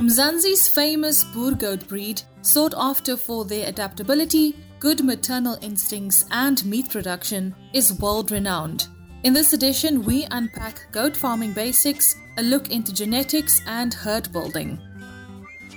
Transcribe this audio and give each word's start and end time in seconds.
Mzansi's 0.00 0.66
famous 0.66 1.22
Boer 1.22 1.52
goat 1.52 1.86
breed, 1.86 2.20
sought 2.42 2.74
after 2.76 3.16
for 3.16 3.44
their 3.44 3.68
adaptability, 3.68 4.56
good 4.80 5.04
maternal 5.04 5.56
instincts, 5.62 6.24
and 6.32 6.64
meat 6.64 6.90
production, 6.90 7.54
is 7.72 7.92
world 8.00 8.32
renowned. 8.32 8.88
In 9.22 9.32
this 9.32 9.52
edition, 9.52 10.04
we 10.04 10.26
unpack 10.32 10.90
goat 10.90 11.16
farming 11.16 11.52
basics, 11.52 12.16
a 12.38 12.42
look 12.42 12.72
into 12.72 12.92
genetics, 12.92 13.62
and 13.68 13.94
herd 13.94 14.32
building. 14.32 14.80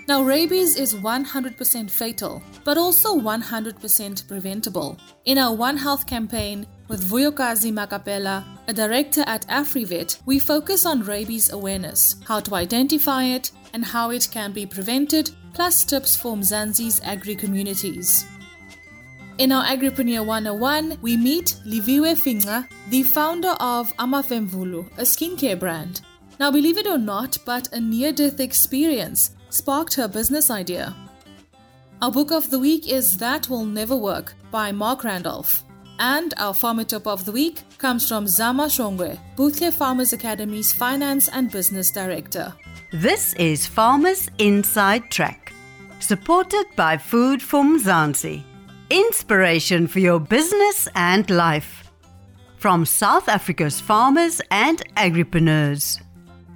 Now, 0.07 0.23
rabies 0.23 0.77
is 0.77 0.95
100% 0.95 1.91
fatal, 1.91 2.41
but 2.63 2.77
also 2.77 3.19
100% 3.19 4.25
preventable. 4.25 4.97
In 5.25 5.37
our 5.37 5.53
One 5.53 5.75
Health 5.75 6.07
campaign 6.07 6.65
with 6.87 7.03
Vuyokazi 7.03 7.73
Makapela, 7.73 8.45
a 8.69 8.73
director 8.73 9.25
at 9.27 9.45
AfriVet, 9.49 10.21
we 10.25 10.39
focus 10.39 10.85
on 10.85 11.03
rabies 11.03 11.51
awareness, 11.51 12.15
how 12.25 12.39
to 12.39 12.55
identify 12.55 13.25
it, 13.25 13.51
and 13.73 13.83
how 13.83 14.11
it 14.11 14.29
can 14.31 14.53
be 14.53 14.65
prevented, 14.65 15.29
plus 15.53 15.83
tips 15.83 16.15
for 16.15 16.37
Mzansi's 16.37 17.01
agri 17.03 17.35
communities. 17.35 18.25
In 19.39 19.51
our 19.51 19.65
Agripreneur 19.65 20.25
101, 20.25 20.99
we 21.01 21.17
meet 21.17 21.57
Liviwe 21.65 22.15
Finga, 22.15 22.65
the 22.89 23.03
founder 23.03 23.57
of 23.59 23.93
Amafemvulu, 23.97 24.87
a 24.97 25.01
skincare 25.01 25.59
brand. 25.59 25.99
Now, 26.39 26.49
believe 26.49 26.77
it 26.77 26.87
or 26.87 26.97
not, 26.97 27.37
but 27.45 27.73
a 27.73 27.79
near 27.81 28.13
death 28.13 28.39
experience 28.39 29.31
sparked 29.49 29.93
her 29.95 30.07
business 30.07 30.49
idea. 30.49 30.95
Our 32.01 32.11
book 32.11 32.31
of 32.31 32.49
the 32.51 32.59
week 32.59 32.91
is 32.91 33.17
That 33.17 33.49
Will 33.49 33.65
Never 33.65 33.95
Work 33.95 34.35
by 34.51 34.71
Marc 34.71 35.03
Randolph. 35.03 35.63
And 35.99 36.33
our 36.37 36.53
farmer 36.53 36.83
tip 36.83 37.07
of 37.07 37.25
the 37.25 37.31
week 37.31 37.63
comes 37.79 38.07
from 38.07 38.27
Zama 38.27 38.65
Shongwe, 38.65 39.17
Buhle 39.35 39.73
Farmers 39.73 40.13
Academy's 40.13 40.71
Finance 40.71 41.27
and 41.29 41.49
Business 41.51 41.89
Director. 41.89 42.53
This 42.93 43.33
is 43.33 43.65
Farmers 43.65 44.29
Inside 44.37 45.09
Track, 45.09 45.53
supported 45.99 46.65
by 46.75 46.97
Food 46.97 47.41
from 47.41 47.79
Mzansi. 47.79 48.43
Inspiration 48.89 49.87
for 49.87 49.99
your 49.99 50.19
business 50.19 50.87
and 50.93 51.29
life. 51.29 51.91
From 52.57 52.85
South 52.85 53.27
Africa's 53.27 53.81
farmers 53.81 54.39
and 54.51 54.83
agripreneurs. 54.95 55.99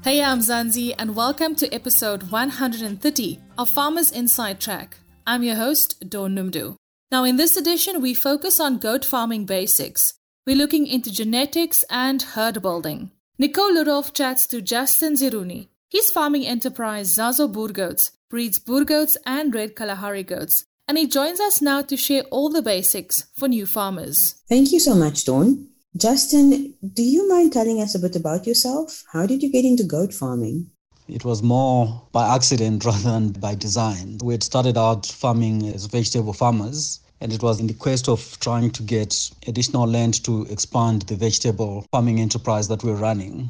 Hey, 0.03 0.23
I'm 0.23 0.39
Zanzi, 0.39 0.95
and 0.97 1.15
welcome 1.15 1.53
to 1.55 1.71
episode 1.73 2.31
130 2.31 3.39
of 3.57 3.69
Farmers 3.69 4.11
Inside 4.11 4.59
Track. 4.59 4.97
I'm 5.27 5.43
your 5.43 5.55
host, 5.55 6.09
Dawn 6.09 6.35
Noemdoe. 6.35 6.75
Now, 7.11 7.23
in 7.23 7.35
this 7.35 7.55
edition, 7.55 8.01
we 8.01 8.13
focus 8.13 8.59
on 8.59 8.79
goat 8.79 9.05
farming 9.05 9.45
basics. 9.45 10.15
We're 10.47 10.55
looking 10.55 10.87
into 10.87 11.11
genetics 11.11 11.85
and 11.89 12.21
herd 12.21 12.61
building. 12.61 13.11
Nicole 13.37 13.73
Ludolf 13.73 14.11
chats 14.13 14.47
to 14.47 14.61
Justin 14.61 15.13
Ziruni. 15.13 15.67
His 15.89 16.09
farming 16.09 16.47
enterprise, 16.47 17.15
Zazo 17.15 17.51
Boergoats, 17.51 18.11
breeds 18.29 18.57
Boergoats 18.57 19.17
and 19.25 19.53
red 19.53 19.75
Kalahari 19.75 20.23
goats 20.23 20.65
and 20.91 20.97
he 20.97 21.07
joins 21.07 21.39
us 21.39 21.61
now 21.61 21.81
to 21.81 21.95
share 21.95 22.23
all 22.31 22.49
the 22.49 22.61
basics 22.61 23.27
for 23.33 23.47
new 23.47 23.65
farmers. 23.65 24.35
Thank 24.49 24.73
you 24.73 24.79
so 24.81 24.93
much, 24.93 25.23
Dawn. 25.23 25.69
Justin, 25.97 26.73
do 26.93 27.03
you 27.03 27.27
mind 27.27 27.51
telling 27.51 27.81
us 27.81 27.95
a 27.95 27.99
bit 27.99 28.15
about 28.15 28.47
yourself? 28.47 29.03
How 29.11 29.25
did 29.25 29.43
you 29.43 29.51
get 29.51 29.65
into 29.65 29.83
goat 29.83 30.13
farming? 30.13 30.71
It 31.09 31.25
was 31.25 31.43
more 31.43 32.01
by 32.13 32.33
accident 32.33 32.85
rather 32.85 33.11
than 33.11 33.31
by 33.33 33.55
design. 33.55 34.17
We 34.23 34.33
had 34.33 34.41
started 34.41 34.77
out 34.77 35.05
farming 35.05 35.67
as 35.67 35.87
vegetable 35.87 36.31
farmers, 36.31 37.01
and 37.19 37.33
it 37.33 37.43
was 37.43 37.59
in 37.59 37.67
the 37.67 37.73
quest 37.73 38.07
of 38.07 38.39
trying 38.39 38.71
to 38.71 38.83
get 38.83 39.29
additional 39.47 39.85
land 39.85 40.23
to 40.23 40.43
expand 40.43 41.01
the 41.03 41.17
vegetable 41.17 41.85
farming 41.91 42.21
enterprise 42.21 42.69
that 42.69 42.85
we 42.85 42.91
we're 42.91 42.97
running. 42.97 43.49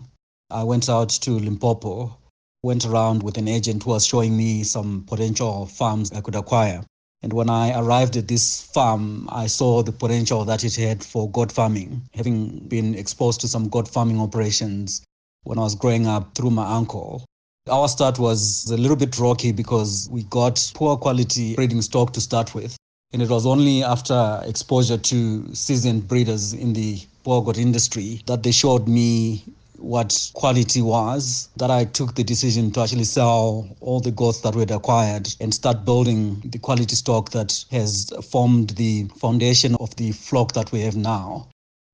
I 0.50 0.64
went 0.64 0.90
out 0.90 1.10
to 1.10 1.32
Limpopo, 1.32 2.18
went 2.64 2.88
around 2.88 3.22
with 3.22 3.38
an 3.38 3.48
agent 3.48 3.84
who 3.84 3.92
was 3.92 4.08
showing 4.08 4.36
me 4.36 4.64
some 4.64 5.04
potential 5.04 5.68
farms 5.68 6.12
I 6.12 6.22
could 6.22 6.36
acquire. 6.36 6.84
And 7.24 7.34
when 7.34 7.50
I 7.50 7.80
arrived 7.80 8.18
at 8.18 8.28
this 8.28 8.62
farm, 8.62 9.28
I 9.32 9.48
saw 9.48 9.84
the 9.84 9.92
potential 9.92 10.44
that 10.46 10.64
it 10.64 10.76
had 10.76 11.04
for 11.04 11.30
goat 11.30 11.52
farming, 11.52 12.02
having 12.16 12.68
been 12.68 12.96
exposed 12.96 13.42
to 13.42 13.48
some 13.48 13.70
goat 13.70 13.88
farming 13.88 14.20
operations 14.20 15.04
when 15.44 15.60
I 15.60 15.62
was 15.62 15.76
growing 15.76 16.08
up 16.08 16.34
through 16.34 16.50
my 16.50 16.66
uncle. 16.66 17.26
Our 17.70 17.88
start 17.88 18.18
was 18.18 18.72
a 18.72 18.78
little 18.78 18.98
bit 18.98 19.20
rocky 19.20 19.52
because 19.52 20.10
we 20.12 20.24
got 20.24 20.72
poor 20.74 20.98
quality 20.98 21.54
breeding 21.56 21.82
stock 21.84 22.12
to 22.14 22.22
start 22.22 22.56
with. 22.56 22.76
And 23.14 23.22
it 23.22 23.30
was 23.30 23.46
only 23.46 23.84
after 23.84 24.42
exposure 24.44 24.98
to 24.98 25.54
seasoned 25.54 26.08
breeders 26.08 26.54
in 26.54 26.74
the 26.74 27.02
boer 27.24 27.44
goat 27.44 27.58
industry 27.60 28.22
that 28.26 28.42
they 28.42 28.52
showed 28.52 28.88
me 28.88 29.44
what 29.82 30.32
quality 30.34 30.82
was 30.82 31.50
that 31.58 31.72
I 31.72 31.86
took 31.86 32.16
the 32.16 32.24
decision 32.24 32.72
to 32.72 32.82
actually 32.82 33.04
sell 33.04 33.68
all 33.82 34.00
the 34.00 34.12
goats 34.12 34.42
that 34.42 34.56
we 34.56 34.62
had 34.62 34.72
acquired 34.72 35.34
and 35.40 35.54
start 35.54 35.86
building 35.86 36.42
the 36.46 36.60
quality 36.60 36.96
stock 36.96 37.32
that 37.32 37.66
has 37.72 38.12
formed 38.30 38.72
the 38.72 39.08
foundation 39.18 39.76
of 39.76 39.96
the 39.96 40.12
flock 40.12 40.54
that 40.54 40.72
we 40.72 40.82
have 40.82 40.96
now. 40.96 41.48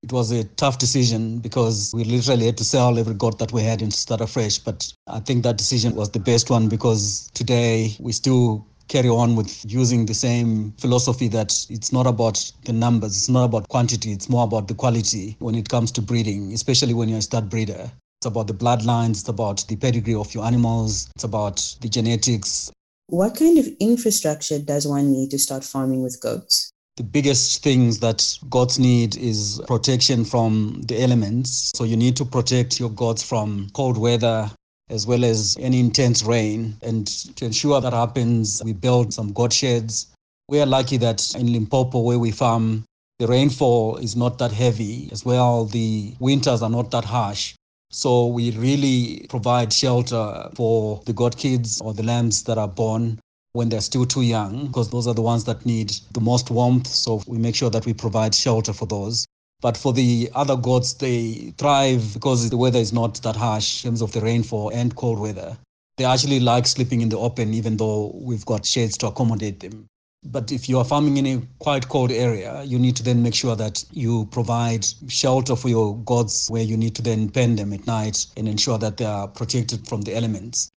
It 0.03 0.11
was 0.11 0.31
a 0.31 0.43
tough 0.43 0.77
decision 0.77 1.39
because 1.39 1.91
we 1.93 2.03
literally 2.03 2.45
had 2.45 2.57
to 2.57 2.63
sell 2.63 2.99
every 2.99 3.15
goat 3.15 3.39
that 3.39 3.51
we 3.51 3.63
had 3.63 3.81
and 3.81 3.93
start 3.93 4.21
afresh. 4.21 4.59
But 4.59 4.93
I 5.07 5.19
think 5.19 5.43
that 5.43 5.57
decision 5.57 5.95
was 5.95 6.11
the 6.11 6.19
best 6.19 6.49
one 6.49 6.69
because 6.69 7.31
today 7.33 7.95
we 7.99 8.11
still 8.11 8.65
carry 8.87 9.09
on 9.09 9.35
with 9.35 9.63
using 9.67 10.05
the 10.05 10.13
same 10.13 10.73
philosophy 10.79 11.27
that 11.29 11.53
it's 11.69 11.91
not 11.91 12.07
about 12.07 12.51
the 12.65 12.73
numbers, 12.73 13.17
it's 13.17 13.29
not 13.29 13.45
about 13.45 13.67
quantity, 13.69 14.11
it's 14.11 14.29
more 14.29 14.43
about 14.43 14.67
the 14.67 14.73
quality 14.73 15.35
when 15.39 15.55
it 15.55 15.69
comes 15.69 15.91
to 15.91 16.01
breeding, 16.01 16.53
especially 16.53 16.93
when 16.93 17.09
you're 17.09 17.19
a 17.19 17.21
stud 17.21 17.49
breeder. 17.49 17.91
It's 18.19 18.25
about 18.25 18.47
the 18.47 18.53
bloodlines, 18.53 19.19
it's 19.19 19.29
about 19.29 19.65
the 19.67 19.75
pedigree 19.75 20.15
of 20.15 20.33
your 20.33 20.45
animals, 20.45 21.09
it's 21.15 21.23
about 21.23 21.75
the 21.81 21.89
genetics. 21.89 22.71
What 23.07 23.37
kind 23.37 23.57
of 23.57 23.67
infrastructure 23.79 24.59
does 24.59 24.87
one 24.87 25.11
need 25.11 25.31
to 25.31 25.39
start 25.39 25.63
farming 25.63 26.01
with 26.01 26.19
goats? 26.21 26.71
The 26.97 27.03
biggest 27.03 27.61
things 27.61 27.99
that 27.99 28.27
goats 28.49 28.79
need 28.79 29.15
is 29.17 29.61
protection 29.67 30.25
from 30.25 30.81
the 30.87 30.99
elements. 30.99 31.71
So 31.75 31.83
you 31.83 31.95
need 31.95 32.15
to 32.15 32.25
protect 32.25 32.79
your 32.79 32.89
goats 32.89 33.21
from 33.21 33.69
cold 33.73 33.99
weather, 33.99 34.49
as 34.89 35.05
well 35.05 35.25
as 35.25 35.57
any 35.59 35.79
intense 35.79 36.23
rain. 36.23 36.75
And 36.81 37.07
to 37.35 37.45
ensure 37.45 37.81
that 37.81 37.93
happens, 37.93 38.61
we 38.63 38.73
build 38.73 39.13
some 39.13 39.33
goat 39.33 39.53
sheds. 39.53 40.07
We 40.49 40.61
are 40.61 40.65
lucky 40.65 40.97
that 40.97 41.35
in 41.35 41.51
Limpopo, 41.51 41.99
where 41.99 42.19
we 42.19 42.31
farm, 42.31 42.85
the 43.19 43.27
rainfall 43.27 43.97
is 43.97 44.15
not 44.15 44.37
that 44.37 44.51
heavy. 44.51 45.09
As 45.11 45.25
well, 45.25 45.65
the 45.65 46.15
winters 46.19 46.61
are 46.61 46.69
not 46.69 46.91
that 46.91 47.03
harsh. 47.03 47.55
So 47.89 48.27
we 48.27 48.51
really 48.51 49.25
provide 49.29 49.71
shelter 49.71 50.49
for 50.55 51.01
the 51.05 51.13
goat 51.13 51.37
kids 51.37 51.81
or 51.81 51.93
the 51.93 52.03
lambs 52.03 52.43
that 52.43 52.57
are 52.57 52.67
born 52.67 53.19
when 53.53 53.69
they're 53.69 53.81
still 53.81 54.05
too 54.05 54.21
young, 54.21 54.67
because 54.67 54.89
those 54.89 55.07
are 55.07 55.13
the 55.13 55.21
ones 55.21 55.45
that 55.45 55.65
need 55.65 55.89
the 56.11 56.21
most 56.21 56.51
warmth. 56.51 56.85
So 56.85 57.23
we 57.27 57.37
make 57.37 57.55
sure 57.55 57.69
that 57.69 57.85
we 57.85 57.93
provide 57.93 58.35
shelter 58.35 58.73
for 58.73 58.85
those. 58.85 59.25
But 59.59 59.75
for 59.75 59.91
the 59.91 60.29
other 60.35 60.55
goats, 60.55 60.93
they 60.93 61.53
thrive 61.57 62.13
because 62.13 62.49
the 62.49 62.57
weather 62.57 62.79
is 62.79 62.93
not 62.93 63.15
that 63.23 63.35
harsh 63.35 63.83
in 63.83 63.89
terms 63.89 64.01
of 64.01 64.11
the 64.11 64.21
rainfall 64.21 64.69
and 64.69 64.95
cold 64.95 65.19
weather. 65.19 65.57
They 65.97 66.05
actually 66.05 66.39
like 66.39 66.67
sleeping 66.67 67.01
in 67.01 67.09
the 67.09 67.17
open, 67.17 67.55
even 67.55 67.77
though 67.77 68.11
we've 68.13 68.45
got 68.45 68.65
shades 68.65 68.97
to 68.99 69.07
accommodate 69.07 69.59
them. 69.59 69.87
But 70.23 70.51
if 70.51 70.69
you 70.69 70.77
are 70.77 70.85
farming 70.85 71.17
in 71.17 71.25
a 71.25 71.41
quite 71.59 71.89
cold 71.89 72.11
area, 72.11 72.63
you 72.63 72.77
need 72.77 72.95
to 72.97 73.03
then 73.03 73.23
make 73.23 73.33
sure 73.33 73.55
that 73.55 73.83
you 73.91 74.25
provide 74.27 74.85
shelter 75.07 75.55
for 75.55 75.69
your 75.69 75.97
goats 75.99 76.49
where 76.49 76.63
you 76.63 76.77
need 76.77 76.95
to 76.95 77.01
then 77.01 77.29
pen 77.29 77.55
them 77.55 77.73
at 77.73 77.87
night 77.87 78.27
and 78.35 78.47
ensure 78.47 78.77
that 78.77 78.97
they 78.97 79.05
are 79.05 79.27
protected 79.27 79.87
from 79.87 80.01
the 80.01 80.15
elements. 80.15 80.69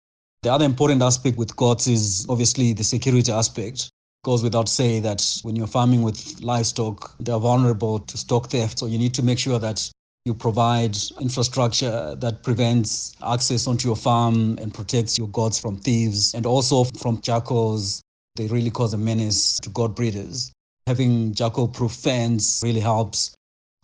The 0.42 0.52
other 0.52 0.64
important 0.64 1.02
aspect 1.02 1.36
with 1.36 1.56
goats 1.56 1.86
is 1.86 2.24
obviously 2.28 2.72
the 2.72 2.84
security 2.84 3.30
aspect 3.30 3.90
goes 4.22 4.42
without 4.42 4.68
saying 4.68 5.02
that 5.02 5.24
when 5.42 5.56
you're 5.56 5.66
farming 5.66 6.02
with 6.02 6.40
livestock, 6.40 7.14
they're 7.20 7.38
vulnerable 7.38 7.98
to 7.98 8.18
stock 8.18 8.50
theft. 8.50 8.78
So 8.78 8.86
you 8.86 8.98
need 8.98 9.14
to 9.14 9.22
make 9.22 9.38
sure 9.38 9.58
that 9.58 9.90
you 10.24 10.34
provide 10.34 10.96
infrastructure 11.20 12.14
that 12.16 12.42
prevents 12.42 13.16
access 13.26 13.66
onto 13.66 13.88
your 13.88 13.96
farm 13.96 14.58
and 14.60 14.72
protects 14.74 15.16
your 15.16 15.28
goats 15.28 15.58
from 15.58 15.78
thieves 15.78 16.34
and 16.34 16.44
also 16.44 16.84
from 16.98 17.20
jackals. 17.22 18.02
They 18.36 18.46
really 18.46 18.70
cause 18.70 18.92
a 18.92 18.98
menace 18.98 19.58
to 19.60 19.70
goat 19.70 19.96
breeders. 19.96 20.52
Having 20.86 21.34
jackal 21.34 21.68
proof 21.68 21.92
fence 21.92 22.60
really 22.62 22.80
helps. 22.80 23.34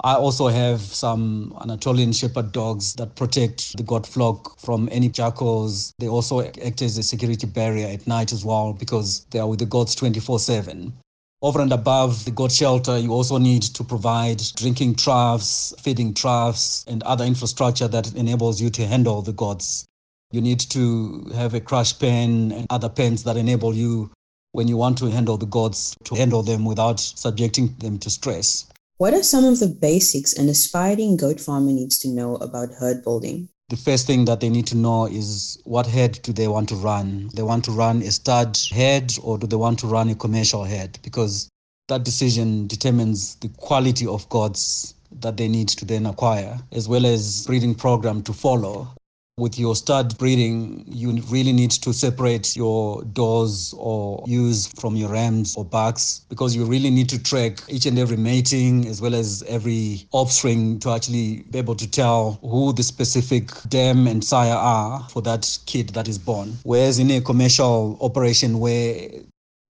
I 0.04 0.14
also 0.14 0.48
have 0.48 0.80
some 0.82 1.56
Anatolian 1.60 2.12
shepherd 2.12 2.52
dogs 2.52 2.94
that 2.94 3.16
protect 3.16 3.76
the 3.76 3.82
goat 3.82 4.06
flock 4.06 4.58
from 4.58 4.90
any 4.92 5.08
jackals. 5.08 5.94
They 5.98 6.06
also 6.06 6.42
act 6.42 6.82
as 6.82 6.98
a 6.98 7.02
security 7.02 7.46
barrier 7.46 7.86
at 7.86 8.06
night 8.06 8.30
as 8.30 8.44
well 8.44 8.74
because 8.74 9.24
they 9.30 9.38
are 9.38 9.48
with 9.48 9.58
the 9.58 9.66
goats 9.66 9.94
24 9.94 10.38
7. 10.38 10.92
Over 11.40 11.60
and 11.60 11.72
above 11.72 12.24
the 12.24 12.30
goat 12.30 12.52
shelter, 12.52 12.98
you 12.98 13.12
also 13.12 13.38
need 13.38 13.62
to 13.62 13.84
provide 13.84 14.42
drinking 14.56 14.96
troughs, 14.96 15.74
feeding 15.80 16.12
troughs, 16.12 16.84
and 16.86 17.02
other 17.02 17.24
infrastructure 17.24 17.88
that 17.88 18.14
enables 18.14 18.60
you 18.60 18.68
to 18.70 18.86
handle 18.86 19.22
the 19.22 19.32
goats. 19.32 19.86
You 20.30 20.40
need 20.42 20.60
to 20.60 21.30
have 21.34 21.54
a 21.54 21.60
crush 21.60 21.98
pen 21.98 22.52
and 22.52 22.66
other 22.68 22.88
pens 22.88 23.22
that 23.24 23.36
enable 23.36 23.74
you, 23.74 24.10
when 24.52 24.68
you 24.68 24.76
want 24.76 24.98
to 24.98 25.06
handle 25.06 25.38
the 25.38 25.46
goats, 25.46 25.96
to 26.04 26.14
handle 26.14 26.42
them 26.42 26.64
without 26.64 27.00
subjecting 27.00 27.74
them 27.78 27.98
to 28.00 28.10
stress. 28.10 28.66
What 28.98 29.12
are 29.12 29.22
some 29.22 29.44
of 29.44 29.60
the 29.60 29.66
basics 29.68 30.32
an 30.32 30.48
aspiring 30.48 31.16
goat 31.16 31.38
farmer 31.38 31.72
needs 31.72 31.98
to 31.98 32.08
know 32.08 32.36
about 32.36 32.72
herd 32.74 33.04
building? 33.04 33.48
the 33.68 33.76
first 33.76 34.06
thing 34.06 34.26
that 34.26 34.40
they 34.40 34.48
need 34.48 34.66
to 34.68 34.76
know 34.76 35.06
is 35.06 35.58
what 35.64 35.86
herd 35.88 36.20
do 36.22 36.32
they 36.32 36.46
want 36.46 36.68
to 36.68 36.76
run? 36.76 37.30
They 37.34 37.42
want 37.42 37.64
to 37.64 37.72
run 37.72 38.00
a 38.02 38.12
stud 38.12 38.56
herd 38.72 39.12
or 39.22 39.38
do 39.38 39.46
they 39.46 39.56
want 39.56 39.80
to 39.80 39.88
run 39.88 40.08
a 40.08 40.14
commercial 40.14 40.64
herd? 40.64 40.98
Because 41.02 41.48
that 41.88 42.04
decision 42.04 42.68
determines 42.68 43.34
the 43.36 43.48
quality 43.48 44.06
of 44.06 44.28
goats 44.28 44.94
that 45.20 45.36
they 45.36 45.48
need 45.48 45.68
to 45.68 45.84
then 45.84 46.06
acquire, 46.06 46.58
as 46.70 46.88
well 46.88 47.06
as 47.06 47.44
breeding 47.46 47.74
program 47.74 48.22
to 48.22 48.32
follow 48.32 48.88
with 49.38 49.58
your 49.58 49.76
stud 49.76 50.16
breeding, 50.16 50.82
you 50.86 51.12
really 51.28 51.52
need 51.52 51.70
to 51.70 51.92
separate 51.92 52.56
your 52.56 53.04
does 53.12 53.74
or 53.76 54.24
ewes 54.26 54.66
from 54.78 54.96
your 54.96 55.10
rams 55.10 55.54
or 55.56 55.64
bucks 55.64 56.24
because 56.30 56.56
you 56.56 56.64
really 56.64 56.88
need 56.88 57.06
to 57.06 57.22
track 57.22 57.60
each 57.68 57.84
and 57.84 57.98
every 57.98 58.16
mating 58.16 58.86
as 58.88 59.02
well 59.02 59.14
as 59.14 59.44
every 59.46 60.08
offspring 60.12 60.78
to 60.78 60.88
actually 60.88 61.44
be 61.50 61.58
able 61.58 61.74
to 61.74 61.86
tell 61.90 62.38
who 62.40 62.72
the 62.72 62.82
specific 62.82 63.50
dam 63.68 64.06
and 64.06 64.24
sire 64.24 64.54
are 64.54 65.06
for 65.10 65.20
that 65.20 65.58
kid 65.66 65.90
that 65.90 66.08
is 66.08 66.16
born. 66.16 66.56
Whereas 66.62 66.98
in 66.98 67.10
a 67.10 67.20
commercial 67.20 67.98
operation 68.00 68.58
where 68.58 69.10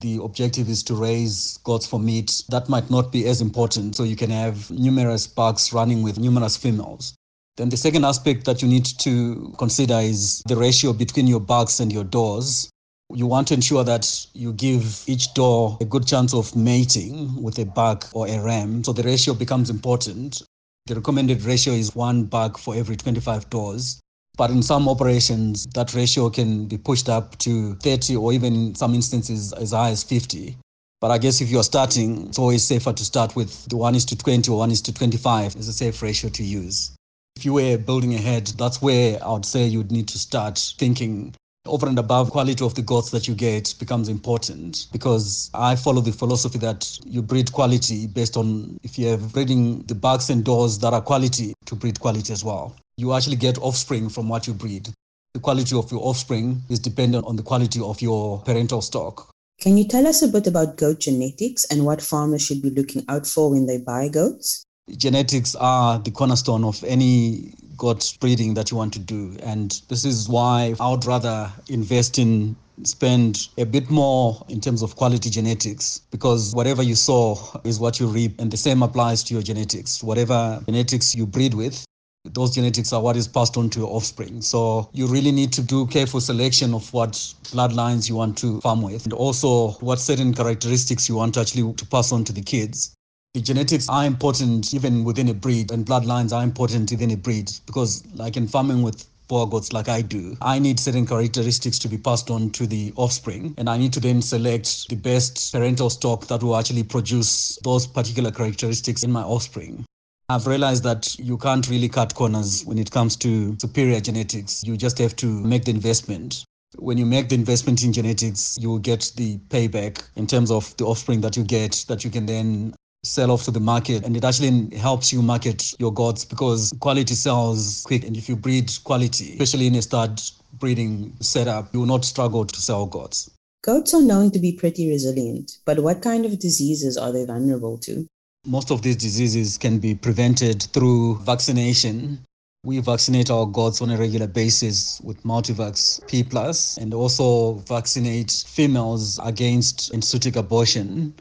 the 0.01 0.21
objective 0.23 0.69
is 0.69 0.85
to 0.85 0.95
raise 0.95 1.59
goats 1.65 1.87
for 1.89 1.99
meat, 1.99 2.45
that 2.51 2.69
might 2.69 2.89
not 2.89 3.11
be 3.11 3.27
as 3.27 3.41
important. 3.41 3.97
So 3.97 4.05
you 4.05 4.15
can 4.15 4.31
have 4.31 4.71
numerous 4.71 5.27
bucks 5.27 5.73
running 5.73 6.05
with 6.05 6.21
numerous 6.21 6.57
females. 6.57 7.17
Then 7.57 7.71
the 7.71 7.77
second 7.77 8.05
aspect 8.05 8.45
that 8.45 8.61
you 8.61 8.69
need 8.69 8.85
to 8.99 9.55
consider 9.57 9.99
is 9.99 10.43
the 10.47 10.57
ratio 10.57 10.93
between 10.93 11.27
your 11.27 11.41
bucks 11.41 11.81
and 11.81 11.91
your 11.91 12.05
does. 12.05 12.69
You 13.15 13.27
want 13.27 13.49
to 13.49 13.55
ensure 13.55 13.83
that 13.83 14.27
you 14.35 14.53
give 14.53 15.03
each 15.07 15.33
doe 15.33 15.79
a 15.81 15.87
good 15.87 16.07
chance 16.07 16.35
of 16.35 16.55
mating 16.55 17.43
with 17.43 17.59
a 17.59 17.65
buck 17.65 18.09
or 18.13 18.29
a 18.29 18.39
ram. 18.43 18.85
So 18.85 18.93
the 18.93 19.05
ratio 19.05 19.33
becomes 19.33 19.71
important. 19.71 20.43
The 20.85 20.97
recommended 20.97 21.43
ratio 21.43 21.73
is 21.73 21.95
one 21.95 22.25
buck 22.25 22.59
for 22.59 22.75
every 22.75 22.97
25 22.97 23.49
does. 23.49 24.01
But 24.37 24.51
in 24.51 24.63
some 24.63 24.87
operations, 24.87 25.67
that 25.75 25.95
ratio 25.95 26.29
can 26.29 26.67
be 26.67 26.77
pushed 26.77 27.09
up 27.09 27.39
to 27.39 27.75
30 27.77 28.17
or 28.17 28.35
even 28.35 28.55
in 28.55 28.75
some 28.75 28.95
instances 28.95 29.55
as 29.55 29.71
high 29.71 29.91
as 29.91 30.03
50. 30.03 30.59
But 31.01 31.11
I 31.11 31.17
guess 31.17 31.41
if 31.41 31.49
you're 31.49 31.63
starting, 31.63 32.27
it's 32.29 32.39
always 32.39 32.63
safer 32.63 32.93
to 32.93 33.05
start 33.05 33.35
with 33.35 33.67
the 33.69 33.79
1 33.79 33.95
is 33.95 34.05
to 34.07 34.17
20 34.17 34.51
or 34.51 34.59
1 34.59 34.71
is 34.71 34.83
to 34.83 34.93
25 34.93 35.57
is 35.57 35.69
a 35.69 35.73
safe 35.73 36.03
ratio 36.03 36.29
to 36.31 36.43
use. 36.43 36.96
If 37.37 37.45
you 37.45 37.53
were 37.53 37.77
building 37.77 38.15
ahead, 38.15 38.47
that's 38.59 38.81
where 38.81 39.23
I 39.23 39.31
would 39.31 39.45
say 39.45 39.67
you'd 39.67 39.93
need 39.93 40.09
to 40.09 40.19
start 40.19 40.59
thinking 40.79 41.35
over 41.67 41.87
and 41.87 41.99
above 41.99 42.31
quality 42.31 42.65
of 42.65 42.75
the 42.75 42.83
goats 42.83 43.11
that 43.11 43.29
you 43.29 43.35
get 43.35 43.75
becomes 43.79 44.09
important 44.09 44.87
because 44.93 45.51
I 45.53 45.77
follow 45.77 46.01
the 46.01 46.13
philosophy 46.13 46.59
that 46.61 46.99
you 47.05 47.23
breed 47.23 47.53
quality 47.53 48.07
based 48.07 48.37
on 48.37 48.79
if 48.83 48.99
you 48.99 49.09
have 49.09 49.33
breeding 49.33 49.83
the 49.83 49.95
bucks 49.95 50.31
and 50.31 50.45
does 50.45 50.79
that 50.79 50.95
are 50.95 51.03
quality 51.03 51.53
to 51.67 51.75
breed 51.75 52.01
quality 52.01 52.33
as 52.33 52.43
well. 52.43 52.75
You 52.97 53.13
actually 53.13 53.37
get 53.37 53.59
offspring 53.59 54.09
from 54.09 54.29
what 54.29 54.47
you 54.47 54.55
breed. 54.55 54.89
The 55.35 55.41
quality 55.41 55.77
of 55.77 55.91
your 55.93 56.01
offspring 56.01 56.63
is 56.71 56.79
dependent 56.79 57.27
on 57.27 57.37
the 57.37 57.43
quality 57.43 57.81
of 57.81 58.01
your 58.01 58.41
parental 58.43 58.81
stock. 58.81 59.29
Can 59.61 59.77
you 59.77 59.87
tell 59.87 60.07
us 60.07 60.23
a 60.23 60.29
bit 60.29 60.47
about 60.47 60.77
goat 60.77 61.01
genetics 61.01 61.65
and 61.67 61.85
what 61.85 62.01
farmers 62.01 62.43
should 62.43 62.63
be 62.63 62.71
looking 62.71 63.05
out 63.09 63.27
for 63.27 63.51
when 63.51 63.67
they 63.67 63.79
buy 63.79 64.09
goats? 64.09 64.66
Genetics 64.97 65.55
are 65.57 65.99
the 65.99 66.11
cornerstone 66.11 66.65
of 66.65 66.83
any 66.85 67.55
goat 67.77 68.17
breeding 68.21 68.55
that 68.55 68.71
you 68.71 68.77
want 68.77 68.93
to 68.95 68.99
do. 68.99 69.37
And 69.43 69.81
this 69.89 70.05
is 70.05 70.29
why 70.29 70.75
I 70.81 70.91
would 70.91 71.05
rather 71.05 71.53
invest 71.69 72.19
in 72.19 72.57
spend 72.83 73.49
a 73.57 73.65
bit 73.65 73.89
more 73.89 74.45
in 74.51 74.61
terms 74.61 74.83
of 74.83 74.97
quality 74.97 75.31
genetics 75.31 76.03
because 76.11 76.55
whatever 76.55 76.83
you 76.83 76.95
sow 76.95 77.39
is 77.65 77.81
what 77.81 77.99
you 77.99 78.07
reap 78.07 78.39
and 78.39 78.51
the 78.51 78.57
same 78.57 78.83
applies 78.83 79.25
to 79.25 79.35
your 79.35 79.43
genetics. 79.43 80.03
Whatever 80.03 80.63
genetics 80.67 81.15
you 81.15 81.27
breed 81.27 81.55
with 81.55 81.85
those 82.33 82.55
genetics 82.55 82.93
are 82.93 83.01
what 83.01 83.17
is 83.17 83.29
passed 83.29 83.57
on 83.57 83.71
to 83.71 83.81
your 83.81 83.89
offspring. 83.89 84.43
So 84.43 84.91
you 84.93 85.07
really 85.07 85.31
need 85.31 85.53
to 85.53 85.63
do 85.63 85.87
careful 85.87 86.21
selection 86.21 86.75
of 86.75 86.93
what 86.93 87.13
bloodlines 87.53 88.09
you 88.09 88.17
want 88.17 88.37
to 88.39 88.61
farm 88.63 88.83
with 88.83 89.05
and 89.05 89.13
also 89.13 89.71
what 89.75 90.01
certain 90.01 90.35
characteristics 90.35 91.09
you 91.09 91.15
want 91.15 91.35
to 91.35 91.41
actually 91.41 91.73
to 91.75 91.87
pass 91.87 92.11
on 92.11 92.25
to 92.25 92.33
the 92.33 92.43
kids 92.43 92.96
the 93.37 93.43
genetics 93.43 93.87
are 93.91 94.07
important 94.07 94.73
even 94.73 95.05
within 95.05 95.29
a 95.29 95.35
breed 95.35 95.71
and 95.71 95.85
bloodlines 95.85 96.33
are 96.33 96.43
important 96.43 96.91
within 96.91 97.11
a 97.11 97.17
breed 97.19 97.53
because 97.67 98.03
like 98.15 98.35
in 98.35 98.49
farming 98.49 98.81
with 98.81 99.07
boer 99.29 99.47
goats 99.47 99.75
like 99.75 99.91
I 99.91 100.01
do, 100.01 100.39
I 100.41 100.59
need 100.59 100.81
certain 100.81 101.07
characteristics 101.07 101.79
to 101.81 101.89
be 101.89 101.99
passed 101.99 102.31
on 102.31 102.49
to 102.53 102.67
the 102.67 102.95
offspring, 102.97 103.55
and 103.59 103.69
I 103.69 103.77
need 103.77 103.93
to 103.93 104.01
then 104.01 104.23
select 104.23 104.89
the 104.89 104.97
best 104.97 105.53
parental 105.53 105.91
stock 105.91 106.27
that 106.29 106.43
will 106.43 106.57
actually 106.57 106.85
produce 106.85 107.59
those 107.63 107.87
particular 107.87 108.31
characteristics 108.31 109.03
in 109.03 109.13
my 109.13 109.23
offspring. 109.23 109.85
I've 110.31 110.47
realized 110.47 110.85
that 110.85 111.15
you 111.19 111.37
can't 111.37 111.69
really 111.69 111.91
cut 111.91 112.15
corners 112.15 112.65
when 112.65 112.79
it 112.79 112.91
comes 112.91 113.17
to 113.17 113.55
superior 113.61 114.01
genetics. 114.01 114.65
You 114.65 114.79
just 114.79 114.97
have 114.97 115.15
to 115.17 115.27
make 115.27 115.67
the 115.67 115.73
investment. 115.73 116.43
When 116.77 116.97
you 116.97 117.05
make 117.05 117.29
the 117.29 117.35
investment 117.35 117.85
in 117.85 117.93
genetics, 117.93 118.57
you 118.59 118.71
will 118.71 118.79
get 118.79 119.13
the 119.17 119.37
payback 119.51 120.03
in 120.17 120.27
terms 120.27 120.51
of 120.51 120.75
the 120.79 120.87
offspring 120.87 121.21
that 121.21 121.37
you 121.37 121.45
get 121.45 121.85
that 121.89 122.03
you 122.03 122.11
can 122.11 122.25
then 122.25 122.75
sell 123.07 123.31
off 123.31 123.45
to 123.45 123.51
the 123.51 123.61
market 123.61 124.05
and 124.05 124.17
it 124.17 124.25
actually 124.25 124.75
helps 124.77 125.13
you 125.13 125.23
market 125.23 125.73
your 125.79 125.93
goats 125.93 126.25
because 126.25 126.73
quality 126.81 127.15
sells 127.15 127.83
quick 127.87 128.05
and 128.05 128.17
if 128.17 128.29
you 128.29 128.37
breed 128.37 128.71
quality 128.85 129.33
especially 129.33 129.67
in 129.67 129.75
a 129.75 129.83
stud 129.83 130.21
breeding 130.55 131.13
setup 131.21 131.73
you 131.73 131.81
will 131.81 131.87
not 131.87 132.05
struggle 132.05 132.45
to 132.45 132.61
sell 132.61 132.87
goats 132.87 133.31
goats 133.63 133.95
are 133.95 134.03
known 134.03 134.31
to 134.31 134.39
be 134.39 134.53
pretty 134.53 134.89
resilient 134.89 135.59
but 135.65 135.81
what 135.81 136.03
kind 136.03 136.25
of 136.25 136.39
diseases 136.39 136.97
are 136.97 137.13
they 137.13 137.25
vulnerable 137.25 137.79
to? 137.79 138.07
Most 138.47 138.71
of 138.71 138.83
these 138.83 138.97
diseases 138.97 139.59
can 139.59 139.79
be 139.79 139.95
prevented 139.95 140.63
through 140.73 141.17
vaccination. 141.19 142.21
We 142.65 142.79
vaccinate 142.81 143.31
our 143.31 143.47
goats 143.47 143.83
on 143.83 143.91
a 143.91 143.97
regular 143.97 144.29
basis 144.29 145.01
with 145.03 145.23
Multivax 145.25 146.07
P 146.07 146.23
plus 146.23 146.77
and 146.77 146.95
also 146.95 147.55
vaccinate 147.69 148.45
females 148.47 149.21
against 149.25 149.93
enzootic 149.93 150.37
abortion 150.37 151.15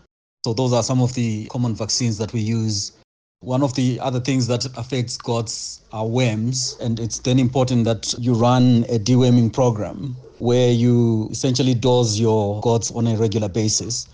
so 0.45 0.53
those 0.53 0.73
are 0.73 0.83
some 0.83 1.01
of 1.01 1.11
the 1.15 1.45
common 1.45 1.73
vaccines 1.73 2.19
that 2.19 2.31
we 2.31 2.39
use. 2.39 2.91
One 3.39 3.63
of 3.63 3.73
the 3.73 3.99
other 3.99 4.19
things 4.19 4.45
that 4.45 4.63
affects 4.77 5.17
goats 5.17 5.81
are 5.91 6.05
worms, 6.05 6.77
and 6.79 6.99
it's 6.99 7.17
then 7.17 7.39
important 7.39 7.83
that 7.85 8.13
you 8.19 8.35
run 8.35 8.85
a 8.89 8.99
deworming 8.99 9.51
program 9.51 10.15
where 10.37 10.71
you 10.71 11.29
essentially 11.31 11.73
dose 11.73 12.19
your 12.19 12.61
goats 12.61 12.91
on 12.91 13.07
a 13.07 13.15
regular 13.15 13.49
basis. 13.49 14.07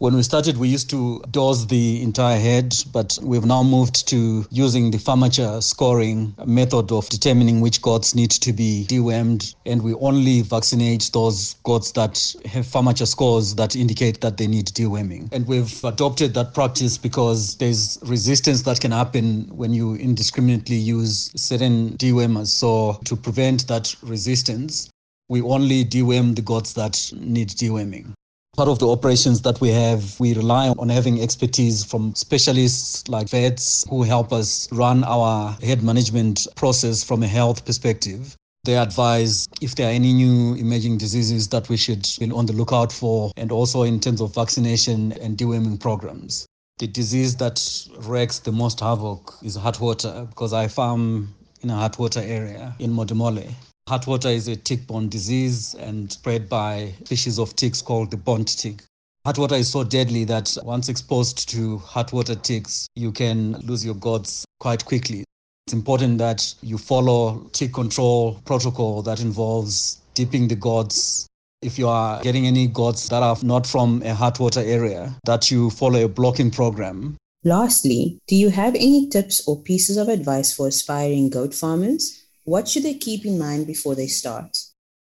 When 0.00 0.14
we 0.14 0.22
started, 0.22 0.56
we 0.58 0.68
used 0.68 0.88
to 0.90 1.20
dose 1.32 1.66
the 1.66 2.00
entire 2.04 2.38
head, 2.38 2.72
but 2.92 3.18
we've 3.20 3.44
now 3.44 3.64
moved 3.64 4.06
to 4.10 4.46
using 4.48 4.92
the 4.92 4.98
FAMACHA 4.98 5.60
scoring 5.60 6.36
method 6.46 6.92
of 6.92 7.08
determining 7.08 7.60
which 7.60 7.82
goats 7.82 8.14
need 8.14 8.30
to 8.30 8.52
be 8.52 8.86
dewormed. 8.88 9.56
And 9.66 9.82
we 9.82 9.94
only 9.94 10.42
vaccinate 10.42 11.10
those 11.12 11.54
goats 11.64 11.90
that 11.92 12.32
have 12.44 12.64
FAMACHA 12.64 13.08
scores 13.08 13.56
that 13.56 13.74
indicate 13.74 14.20
that 14.20 14.36
they 14.36 14.46
need 14.46 14.66
deworming. 14.66 15.32
And 15.32 15.48
we've 15.48 15.82
adopted 15.82 16.32
that 16.34 16.54
practice 16.54 16.96
because 16.96 17.56
there's 17.56 17.98
resistance 18.02 18.62
that 18.62 18.80
can 18.80 18.92
happen 18.92 19.48
when 19.50 19.74
you 19.74 19.96
indiscriminately 19.96 20.76
use 20.76 21.32
certain 21.34 21.96
dewormers. 21.98 22.46
So 22.46 23.00
to 23.04 23.16
prevent 23.16 23.66
that 23.66 23.96
resistance, 24.02 24.90
we 25.28 25.42
only 25.42 25.84
deworm 25.84 26.36
the 26.36 26.42
goats 26.42 26.72
that 26.74 27.10
need 27.16 27.48
deworming 27.48 28.14
part 28.58 28.68
of 28.68 28.80
the 28.80 28.88
operations 28.88 29.42
that 29.42 29.60
we 29.60 29.68
have, 29.68 30.18
we 30.18 30.34
rely 30.34 30.68
on 30.80 30.88
having 30.88 31.22
expertise 31.22 31.84
from 31.84 32.12
specialists 32.16 33.08
like 33.08 33.28
vets 33.28 33.86
who 33.88 34.02
help 34.02 34.32
us 34.32 34.68
run 34.72 35.04
our 35.04 35.56
head 35.62 35.80
management 35.84 36.44
process 36.56 37.04
from 37.04 37.22
a 37.22 37.26
health 37.28 37.64
perspective. 37.64 38.34
They 38.64 38.76
advise 38.76 39.46
if 39.60 39.76
there 39.76 39.86
are 39.86 39.92
any 39.92 40.12
new 40.12 40.56
emerging 40.56 40.98
diseases 40.98 41.46
that 41.50 41.68
we 41.68 41.76
should 41.76 42.04
be 42.18 42.32
on 42.32 42.46
the 42.46 42.52
lookout 42.52 42.90
for, 42.90 43.30
and 43.36 43.52
also 43.52 43.84
in 43.84 44.00
terms 44.00 44.20
of 44.20 44.34
vaccination 44.34 45.12
and 45.12 45.38
deworming 45.38 45.78
programs. 45.78 46.44
The 46.80 46.88
disease 46.88 47.36
that 47.36 47.62
wreaks 48.00 48.40
the 48.40 48.50
most 48.50 48.80
havoc 48.80 49.34
is 49.40 49.54
heartwater 49.54 50.26
because 50.30 50.52
I 50.52 50.66
farm 50.66 51.32
in 51.62 51.70
a 51.70 51.76
heartwater 51.76 52.22
area 52.22 52.74
in 52.80 52.90
Modimolle. 52.90 53.54
Heartwater 53.88 54.28
is 54.28 54.48
a 54.48 54.54
tick-borne 54.54 55.08
disease 55.08 55.74
and 55.78 56.12
spread 56.12 56.46
by 56.46 56.92
species 57.06 57.38
of 57.38 57.56
ticks 57.56 57.80
called 57.80 58.10
the 58.10 58.18
bont 58.18 58.58
tick. 58.58 58.82
Heartwater 59.24 59.54
is 59.54 59.70
so 59.70 59.82
deadly 59.82 60.24
that 60.24 60.54
once 60.62 60.90
exposed 60.90 61.48
to 61.48 61.78
heartwater 61.78 62.34
ticks, 62.34 62.86
you 62.96 63.10
can 63.10 63.52
lose 63.60 63.86
your 63.86 63.94
goats 63.94 64.44
quite 64.60 64.84
quickly. 64.84 65.24
It's 65.66 65.72
important 65.72 66.18
that 66.18 66.54
you 66.60 66.76
follow 66.76 67.48
tick 67.54 67.72
control 67.72 68.42
protocol 68.44 69.00
that 69.04 69.20
involves 69.20 70.02
dipping 70.12 70.48
the 70.48 70.56
goats. 70.56 71.26
If 71.62 71.78
you 71.78 71.88
are 71.88 72.20
getting 72.20 72.46
any 72.46 72.66
goats 72.66 73.08
that 73.08 73.22
are 73.22 73.38
not 73.42 73.66
from 73.66 74.02
a 74.02 74.12
heartwater 74.12 74.60
area, 74.60 75.16
that 75.24 75.50
you 75.50 75.70
follow 75.70 76.04
a 76.04 76.08
blocking 76.10 76.50
program. 76.50 77.16
Lastly, 77.42 78.18
do 78.26 78.36
you 78.36 78.50
have 78.50 78.74
any 78.74 79.08
tips 79.08 79.48
or 79.48 79.62
pieces 79.62 79.96
of 79.96 80.08
advice 80.08 80.52
for 80.52 80.68
aspiring 80.68 81.30
goat 81.30 81.54
farmers? 81.54 82.26
What 82.48 82.66
should 82.66 82.84
they 82.84 82.94
keep 82.94 83.26
in 83.26 83.38
mind 83.38 83.66
before 83.66 83.94
they 83.94 84.06
start? 84.06 84.56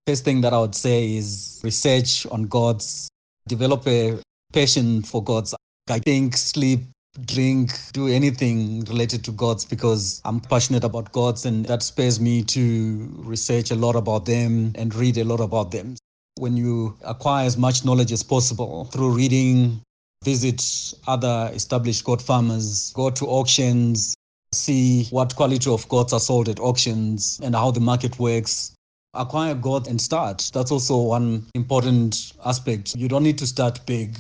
First 0.05 0.25
thing 0.25 0.41
that 0.41 0.53
I 0.53 0.59
would 0.59 0.75
say 0.75 1.15
is 1.15 1.61
research 1.63 2.27
on 2.33 2.49
gods, 2.49 3.09
develop 3.47 3.87
a 3.87 4.19
passion 4.53 5.03
for 5.03 5.23
gods. 5.23 5.55
I 5.89 6.01
think 6.01 6.37
sleep 6.37 6.81
drink, 7.25 7.71
do 7.93 8.09
anything 8.09 8.81
related 8.87 9.23
to 9.27 9.31
gods 9.31 9.65
because 9.65 10.21
I'm 10.25 10.41
passionate 10.41 10.83
about 10.83 11.13
gods 11.13 11.47
and 11.47 11.65
that 11.67 11.85
spares 11.85 12.19
me 12.19 12.43
to 12.43 13.09
research 13.19 13.71
a 13.71 13.77
lot 13.77 13.95
about 13.95 14.27
them 14.27 14.73
and 14.75 14.93
read 14.93 15.17
a 15.17 15.25
lot 15.25 15.39
about 15.39 15.71
them. 15.71 15.95
When 16.39 16.57
you 16.57 16.99
acquire 17.05 17.47
as 17.47 17.57
much 17.57 17.85
knowledge 17.85 18.11
as 18.11 18.25
possible 18.25 18.87
through 18.87 19.11
reading, 19.11 19.81
visit 20.25 20.95
other 21.07 21.49
established 21.55 22.05
God 22.05 22.21
farmers, 22.21 22.93
go 22.95 23.09
to 23.11 23.25
auctions, 23.27 24.17
see 24.57 25.05
what 25.11 25.37
quality 25.37 25.71
of 25.71 25.89
goats 25.89 26.13
are 26.13 26.21
sold 26.21 26.49
at 26.49 26.61
auctions 26.61 27.41
and 27.43 27.55
how 27.55 27.71
the 27.71 27.81
market 27.81 28.19
works. 28.19 28.73
Acquire 29.15 29.55
goat 29.55 29.87
and 29.87 30.01
start. 30.01 30.51
That's 30.53 30.71
also 30.71 30.97
one 30.99 31.47
important 31.55 32.33
aspect. 32.45 32.95
You 32.97 33.09
don't 33.09 33.23
need 33.23 33.39
to 33.39 33.47
start 33.47 33.85
big 33.87 34.17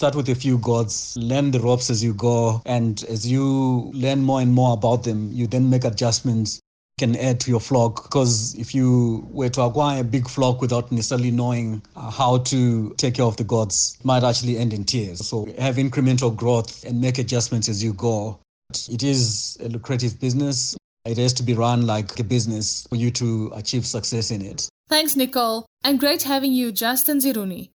start 0.00 0.14
with 0.14 0.30
a 0.30 0.34
few 0.34 0.56
gods, 0.56 1.14
learn 1.20 1.50
the 1.50 1.60
ropes 1.60 1.90
as 1.90 2.02
you 2.02 2.14
go, 2.14 2.62
and 2.64 3.04
as 3.10 3.30
you 3.30 3.90
learn 3.92 4.24
more 4.24 4.40
and 4.40 4.50
more 4.50 4.72
about 4.72 5.04
them, 5.04 5.28
you 5.30 5.46
then 5.46 5.68
make 5.68 5.84
adjustments 5.84 6.58
can 7.00 7.16
add 7.16 7.40
to 7.40 7.50
your 7.50 7.60
flock 7.60 8.04
because 8.04 8.54
if 8.54 8.74
you 8.74 9.26
were 9.30 9.48
to 9.48 9.62
acquire 9.62 10.00
a 10.00 10.04
big 10.04 10.28
flock 10.28 10.60
without 10.60 10.92
necessarily 10.92 11.30
knowing 11.30 11.82
how 11.96 12.38
to 12.38 12.94
take 12.98 13.14
care 13.14 13.24
of 13.24 13.36
the 13.38 13.44
gods 13.44 13.98
might 14.04 14.22
actually 14.22 14.58
end 14.58 14.74
in 14.74 14.84
tears 14.84 15.26
so 15.26 15.46
have 15.58 15.76
incremental 15.76 16.34
growth 16.34 16.84
and 16.84 17.00
make 17.00 17.18
adjustments 17.18 17.70
as 17.70 17.82
you 17.82 17.94
go 17.94 18.38
it 18.90 19.02
is 19.02 19.56
a 19.60 19.68
lucrative 19.68 20.18
business 20.20 20.76
it 21.04 21.18
has 21.18 21.32
to 21.32 21.42
be 21.42 21.54
run 21.54 21.86
like 21.86 22.20
a 22.20 22.24
business 22.24 22.86
for 22.88 22.96
you 22.96 23.10
to 23.10 23.50
achieve 23.54 23.86
success 23.86 24.30
in 24.30 24.42
it 24.42 24.68
thanks 24.88 25.16
nicole 25.16 25.66
and 25.84 25.98
great 25.98 26.22
having 26.22 26.52
you 26.52 26.70
justin 26.70 27.18
ziruni 27.18 27.70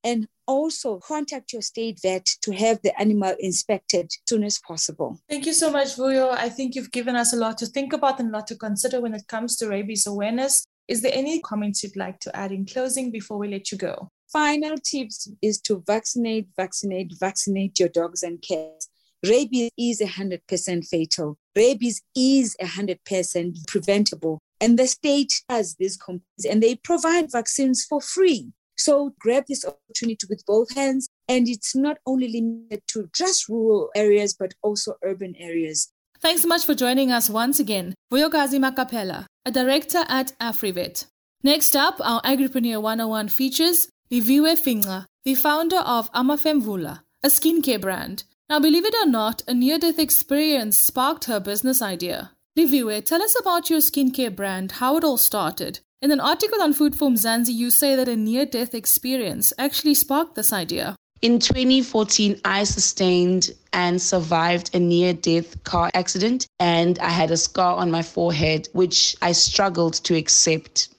and 0.06 0.28
also 0.48 1.00
contact 1.00 1.52
your 1.52 1.64
state 1.64 2.00
vet 2.02 2.26
to 2.42 2.52
have 2.52 2.80
the 2.84 2.98
animal 3.02 3.36
inspected 3.40 4.06
as 4.06 4.30
soon 4.30 4.44
as 4.44 4.60
possible. 4.60 5.20
Thank 5.28 5.48
you 5.48 5.54
so 5.54 5.72
much, 5.72 5.98
Vuyo. 5.98 6.30
I 6.32 6.48
think 6.48 6.76
you've 6.76 6.92
given 6.92 7.16
us 7.16 7.34
a 7.34 7.38
lot 7.38 7.58
to 7.58 7.66
think 7.66 7.92
about 7.92 8.20
and 8.20 8.30
a 8.30 8.38
lot 8.38 8.48
to 8.48 8.56
consider 8.56 9.02
when 9.02 9.16
it 9.16 9.28
comes 9.28 9.58
to 9.58 9.68
rabies 9.68 10.06
awareness. 10.06 10.64
Is 10.88 11.02
there 11.02 11.12
any 11.14 11.40
comments 11.42 11.82
you'd 11.82 11.98
like 11.98 12.20
to 12.20 12.36
add 12.36 12.52
in 12.52 12.66
closing 12.66 13.10
before 13.10 13.40
we 13.40 13.48
let 13.48 13.72
you 13.72 13.78
go? 13.80 14.10
Final 14.32 14.78
tips 14.78 15.28
is 15.42 15.60
to 15.62 15.84
vaccinate, 15.88 16.48
vaccinate, 16.56 17.12
vaccinate 17.20 17.80
your 17.80 17.90
dogs 17.90 18.22
and 18.22 18.42
cats. 18.42 18.88
Rabies 19.28 19.72
is 19.78 20.02
100% 20.02 20.88
fatal. 20.88 21.38
Rabies 21.56 22.04
is 22.16 22.56
100% 22.62 23.68
preventable. 23.68 24.40
And 24.62 24.78
the 24.78 24.88
state 24.88 25.34
has 25.50 25.76
these 25.76 25.98
companies 25.98 26.46
and 26.48 26.62
they 26.62 26.76
provide 26.76 27.32
vaccines 27.32 27.84
for 27.84 28.00
free. 28.00 28.52
So 28.78 29.14
grab 29.20 29.46
this 29.48 29.66
opportunity 29.66 30.28
with 30.30 30.46
both 30.46 30.76
hands. 30.76 31.08
And 31.28 31.48
it's 31.48 31.76
not 31.76 31.98
only 32.06 32.28
limited 32.28 32.84
to 32.90 33.10
just 33.14 33.50
rural 33.50 33.90
areas, 33.96 34.34
but 34.34 34.54
also 34.62 34.96
urban 35.04 35.36
areas. 35.38 35.92
Thanks 36.20 36.42
so 36.42 36.48
much 36.48 36.66
for 36.66 36.76
joining 36.76 37.12
us 37.12 37.30
once 37.30 37.60
again. 37.60 37.94
Vuyokazi 38.12 38.60
Makapela, 38.60 39.26
a 39.46 39.52
director 39.52 40.06
at 40.08 40.38
AfriVet. 40.40 41.06
Next 41.44 41.76
up, 41.76 42.00
our 42.04 42.22
Agripreneur 42.24 42.82
101 42.82 43.30
features 43.30 43.88
Liviwe 44.12 44.58
Finga, 44.58 45.06
the 45.24 45.36
founder 45.36 45.78
of 45.78 46.12
Amafemvula, 46.14 47.02
a 47.24 47.28
skincare 47.28 47.82
brand. 47.82 48.24
Now, 48.50 48.60
believe 48.60 48.86
it 48.86 48.96
or 48.96 49.08
not, 49.08 49.42
a 49.48 49.54
near 49.54 49.78
death 49.78 50.00
experience 50.00 50.78
sparked 50.78 51.26
her 51.26 51.40
business 51.40 51.82
idea. 51.82 52.32
Liviwe, 52.58 53.04
tell 53.04 53.22
us 53.22 53.40
about 53.40 53.70
your 53.70 53.80
skincare 53.80 54.36
brand, 54.36 54.74
how 54.74 54.98
it 54.98 55.04
all 55.04 55.18
started, 55.18 55.80
in 56.06 56.12
an 56.12 56.20
article 56.20 56.62
on 56.62 56.72
Food 56.72 56.96
For 56.96 57.10
Mzansi, 57.10 57.52
you 57.52 57.72
say 57.72 57.96
that 57.96 58.08
a 58.08 58.16
near 58.16 58.46
death 58.46 58.76
experience 58.76 59.52
actually 59.58 59.96
sparked 59.96 60.36
this 60.36 60.54
idea. 60.54 60.96
In 61.24 61.40
2014, 61.40 62.42
I 62.46 62.64
sustained 62.64 63.50
and 63.74 64.00
survived 64.00 64.70
a 64.76 64.80
near 64.80 65.14
death 65.14 65.64
car 65.64 65.90
accident, 65.96 66.46
and 66.60 67.00
I 67.00 67.10
had 67.10 67.32
a 67.32 67.38
scar 67.38 67.78
on 67.78 67.90
my 67.90 68.04
forehead, 68.04 68.70
which 68.74 69.16
I 69.24 69.32
struggled 69.32 69.96
to 70.04 70.16
accept. 70.16 70.90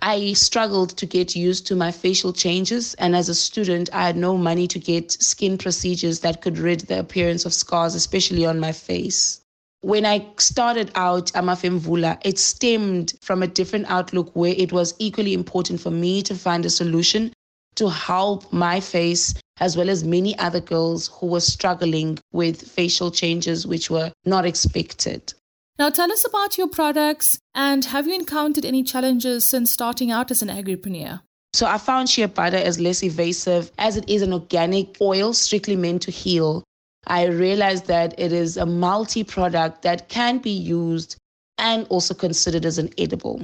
I 0.00 0.32
struggled 0.32 0.96
to 0.96 1.04
get 1.04 1.36
used 1.36 1.66
to 1.66 1.76
my 1.76 1.92
facial 1.92 2.32
changes, 2.32 2.94
and 2.94 3.14
as 3.14 3.28
a 3.28 3.34
student, 3.34 3.90
I 3.92 4.06
had 4.06 4.16
no 4.16 4.38
money 4.38 4.66
to 4.68 4.78
get 4.78 5.12
skin 5.12 5.58
procedures 5.58 6.20
that 6.20 6.40
could 6.40 6.56
rid 6.56 6.80
the 6.80 7.00
appearance 7.00 7.44
of 7.44 7.52
scars, 7.52 7.94
especially 7.94 8.46
on 8.46 8.58
my 8.60 8.72
face. 8.72 9.42
When 9.84 10.06
I 10.06 10.26
started 10.38 10.90
out 10.94 11.26
Amafemvula, 11.34 12.18
it 12.24 12.38
stemmed 12.38 13.12
from 13.20 13.42
a 13.42 13.46
different 13.46 13.84
outlook 13.90 14.30
where 14.34 14.54
it 14.56 14.72
was 14.72 14.94
equally 14.98 15.34
important 15.34 15.78
for 15.78 15.90
me 15.90 16.22
to 16.22 16.34
find 16.34 16.64
a 16.64 16.70
solution 16.70 17.34
to 17.74 17.90
help 17.90 18.50
my 18.50 18.80
face 18.80 19.34
as 19.60 19.76
well 19.76 19.90
as 19.90 20.02
many 20.02 20.38
other 20.38 20.60
girls 20.60 21.08
who 21.08 21.26
were 21.26 21.40
struggling 21.40 22.18
with 22.32 22.62
facial 22.62 23.10
changes 23.10 23.66
which 23.66 23.90
were 23.90 24.10
not 24.24 24.46
expected. 24.46 25.34
Now, 25.78 25.90
tell 25.90 26.10
us 26.10 26.26
about 26.26 26.56
your 26.56 26.68
products 26.68 27.38
and 27.54 27.84
have 27.84 28.06
you 28.06 28.14
encountered 28.14 28.64
any 28.64 28.84
challenges 28.84 29.44
since 29.44 29.70
starting 29.70 30.10
out 30.10 30.30
as 30.30 30.40
an 30.40 30.48
agripreneur? 30.48 31.20
So, 31.52 31.66
I 31.66 31.76
found 31.76 32.08
shea 32.08 32.24
butter 32.24 32.56
as 32.56 32.80
less 32.80 33.02
evasive 33.02 33.70
as 33.76 33.98
it 33.98 34.08
is 34.08 34.22
an 34.22 34.32
organic 34.32 34.96
oil 35.02 35.34
strictly 35.34 35.76
meant 35.76 36.00
to 36.02 36.10
heal. 36.10 36.64
I 37.06 37.26
realized 37.26 37.86
that 37.86 38.14
it 38.18 38.32
is 38.32 38.56
a 38.56 38.66
multi 38.66 39.24
product 39.24 39.82
that 39.82 40.08
can 40.08 40.38
be 40.38 40.50
used 40.50 41.16
and 41.58 41.86
also 41.88 42.14
considered 42.14 42.64
as 42.64 42.78
an 42.78 42.90
edible. 42.98 43.40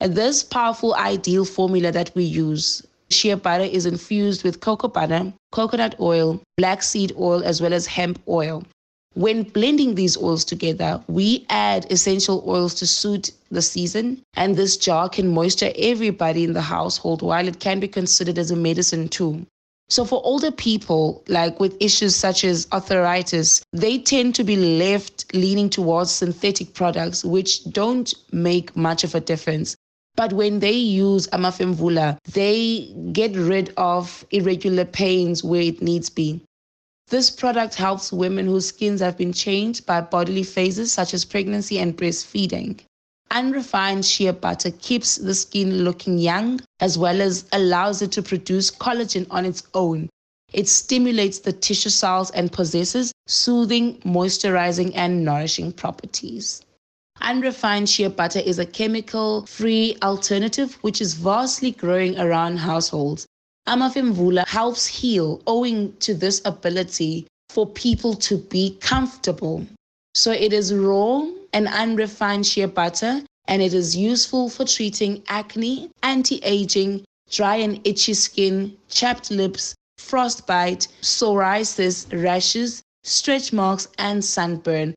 And 0.00 0.14
this 0.14 0.42
powerful 0.42 0.94
ideal 0.94 1.44
formula 1.44 1.92
that 1.92 2.10
we 2.14 2.24
use, 2.24 2.82
shea 3.10 3.34
butter, 3.34 3.64
is 3.64 3.86
infused 3.86 4.44
with 4.44 4.60
cocoa 4.60 4.88
butter, 4.88 5.32
coconut 5.52 5.94
oil, 6.00 6.40
black 6.56 6.82
seed 6.82 7.12
oil, 7.18 7.42
as 7.44 7.60
well 7.60 7.74
as 7.74 7.86
hemp 7.86 8.18
oil. 8.26 8.64
When 9.14 9.42
blending 9.42 9.96
these 9.96 10.16
oils 10.16 10.44
together, 10.44 11.02
we 11.08 11.44
add 11.48 11.90
essential 11.90 12.44
oils 12.46 12.74
to 12.76 12.86
suit 12.86 13.32
the 13.50 13.60
season, 13.60 14.22
and 14.34 14.54
this 14.54 14.76
jar 14.76 15.08
can 15.08 15.28
moisture 15.28 15.72
everybody 15.76 16.44
in 16.44 16.52
the 16.52 16.62
household 16.62 17.20
while 17.20 17.48
it 17.48 17.58
can 17.58 17.80
be 17.80 17.88
considered 17.88 18.38
as 18.38 18.50
a 18.50 18.56
medicine 18.56 19.08
too. 19.08 19.44
So, 19.90 20.04
for 20.04 20.22
older 20.24 20.52
people, 20.52 21.24
like 21.26 21.58
with 21.58 21.76
issues 21.80 22.14
such 22.14 22.44
as 22.44 22.68
arthritis, 22.72 23.60
they 23.72 23.98
tend 23.98 24.36
to 24.36 24.44
be 24.44 24.54
left 24.54 25.34
leaning 25.34 25.68
towards 25.68 26.12
synthetic 26.12 26.74
products, 26.74 27.24
which 27.24 27.64
don't 27.64 28.14
make 28.30 28.76
much 28.76 29.02
of 29.02 29.16
a 29.16 29.20
difference. 29.20 29.74
But 30.14 30.32
when 30.32 30.60
they 30.60 30.72
use 30.72 31.26
Amafemvula, 31.28 32.18
they 32.32 32.94
get 33.12 33.34
rid 33.34 33.72
of 33.76 34.24
irregular 34.30 34.84
pains 34.84 35.42
where 35.42 35.62
it 35.62 35.82
needs 35.82 36.08
be. 36.08 36.40
This 37.08 37.28
product 37.28 37.74
helps 37.74 38.12
women 38.12 38.46
whose 38.46 38.68
skins 38.68 39.00
have 39.00 39.16
been 39.16 39.32
changed 39.32 39.86
by 39.86 40.02
bodily 40.02 40.44
phases 40.44 40.92
such 40.92 41.14
as 41.14 41.24
pregnancy 41.24 41.80
and 41.80 41.96
breastfeeding. 41.96 42.78
Unrefined 43.32 44.04
shea 44.06 44.30
butter 44.30 44.70
keeps 44.70 45.16
the 45.16 45.34
skin 45.34 45.82
looking 45.82 46.18
young 46.18 46.60
as 46.80 46.98
well 46.98 47.20
as 47.20 47.44
allows 47.52 48.02
it 48.02 48.12
to 48.12 48.22
produce 48.22 48.70
collagen 48.70 49.26
on 49.30 49.44
its 49.44 49.62
own. 49.74 50.08
It 50.52 50.68
stimulates 50.68 51.38
the 51.38 51.52
tissue 51.52 51.90
cells 51.90 52.30
and 52.32 52.50
possesses 52.50 53.12
soothing, 53.26 53.98
moisturizing, 54.00 54.92
and 54.94 55.24
nourishing 55.24 55.72
properties. 55.72 56.62
Unrefined 57.20 57.88
shea 57.88 58.08
butter 58.08 58.40
is 58.40 58.58
a 58.58 58.66
chemical 58.66 59.46
free 59.46 59.96
alternative 60.02 60.78
which 60.80 61.00
is 61.00 61.14
vastly 61.14 61.70
growing 61.70 62.18
around 62.18 62.56
households. 62.56 63.26
Amafemvula 63.68 64.48
helps 64.48 64.86
heal 64.86 65.40
owing 65.46 65.94
to 65.98 66.14
this 66.14 66.40
ability 66.44 67.26
for 67.50 67.66
people 67.66 68.14
to 68.14 68.38
be 68.38 68.76
comfortable. 68.80 69.66
So 70.14 70.32
it 70.32 70.52
is 70.52 70.74
raw 70.74 71.26
and 71.52 71.68
unrefined 71.68 72.46
shea 72.46 72.64
butter, 72.64 73.22
and 73.46 73.62
it 73.62 73.74
is 73.74 73.96
useful 73.96 74.48
for 74.48 74.64
treating 74.64 75.22
acne, 75.28 75.90
anti 76.02 76.40
aging, 76.42 77.04
dry 77.30 77.56
and 77.56 77.80
itchy 77.84 78.14
skin, 78.14 78.76
chapped 78.88 79.30
lips, 79.30 79.74
frostbite, 79.98 80.88
psoriasis, 81.02 82.06
rashes, 82.22 82.82
stretch 83.02 83.52
marks, 83.52 83.88
and 83.98 84.24
sunburn. 84.24 84.94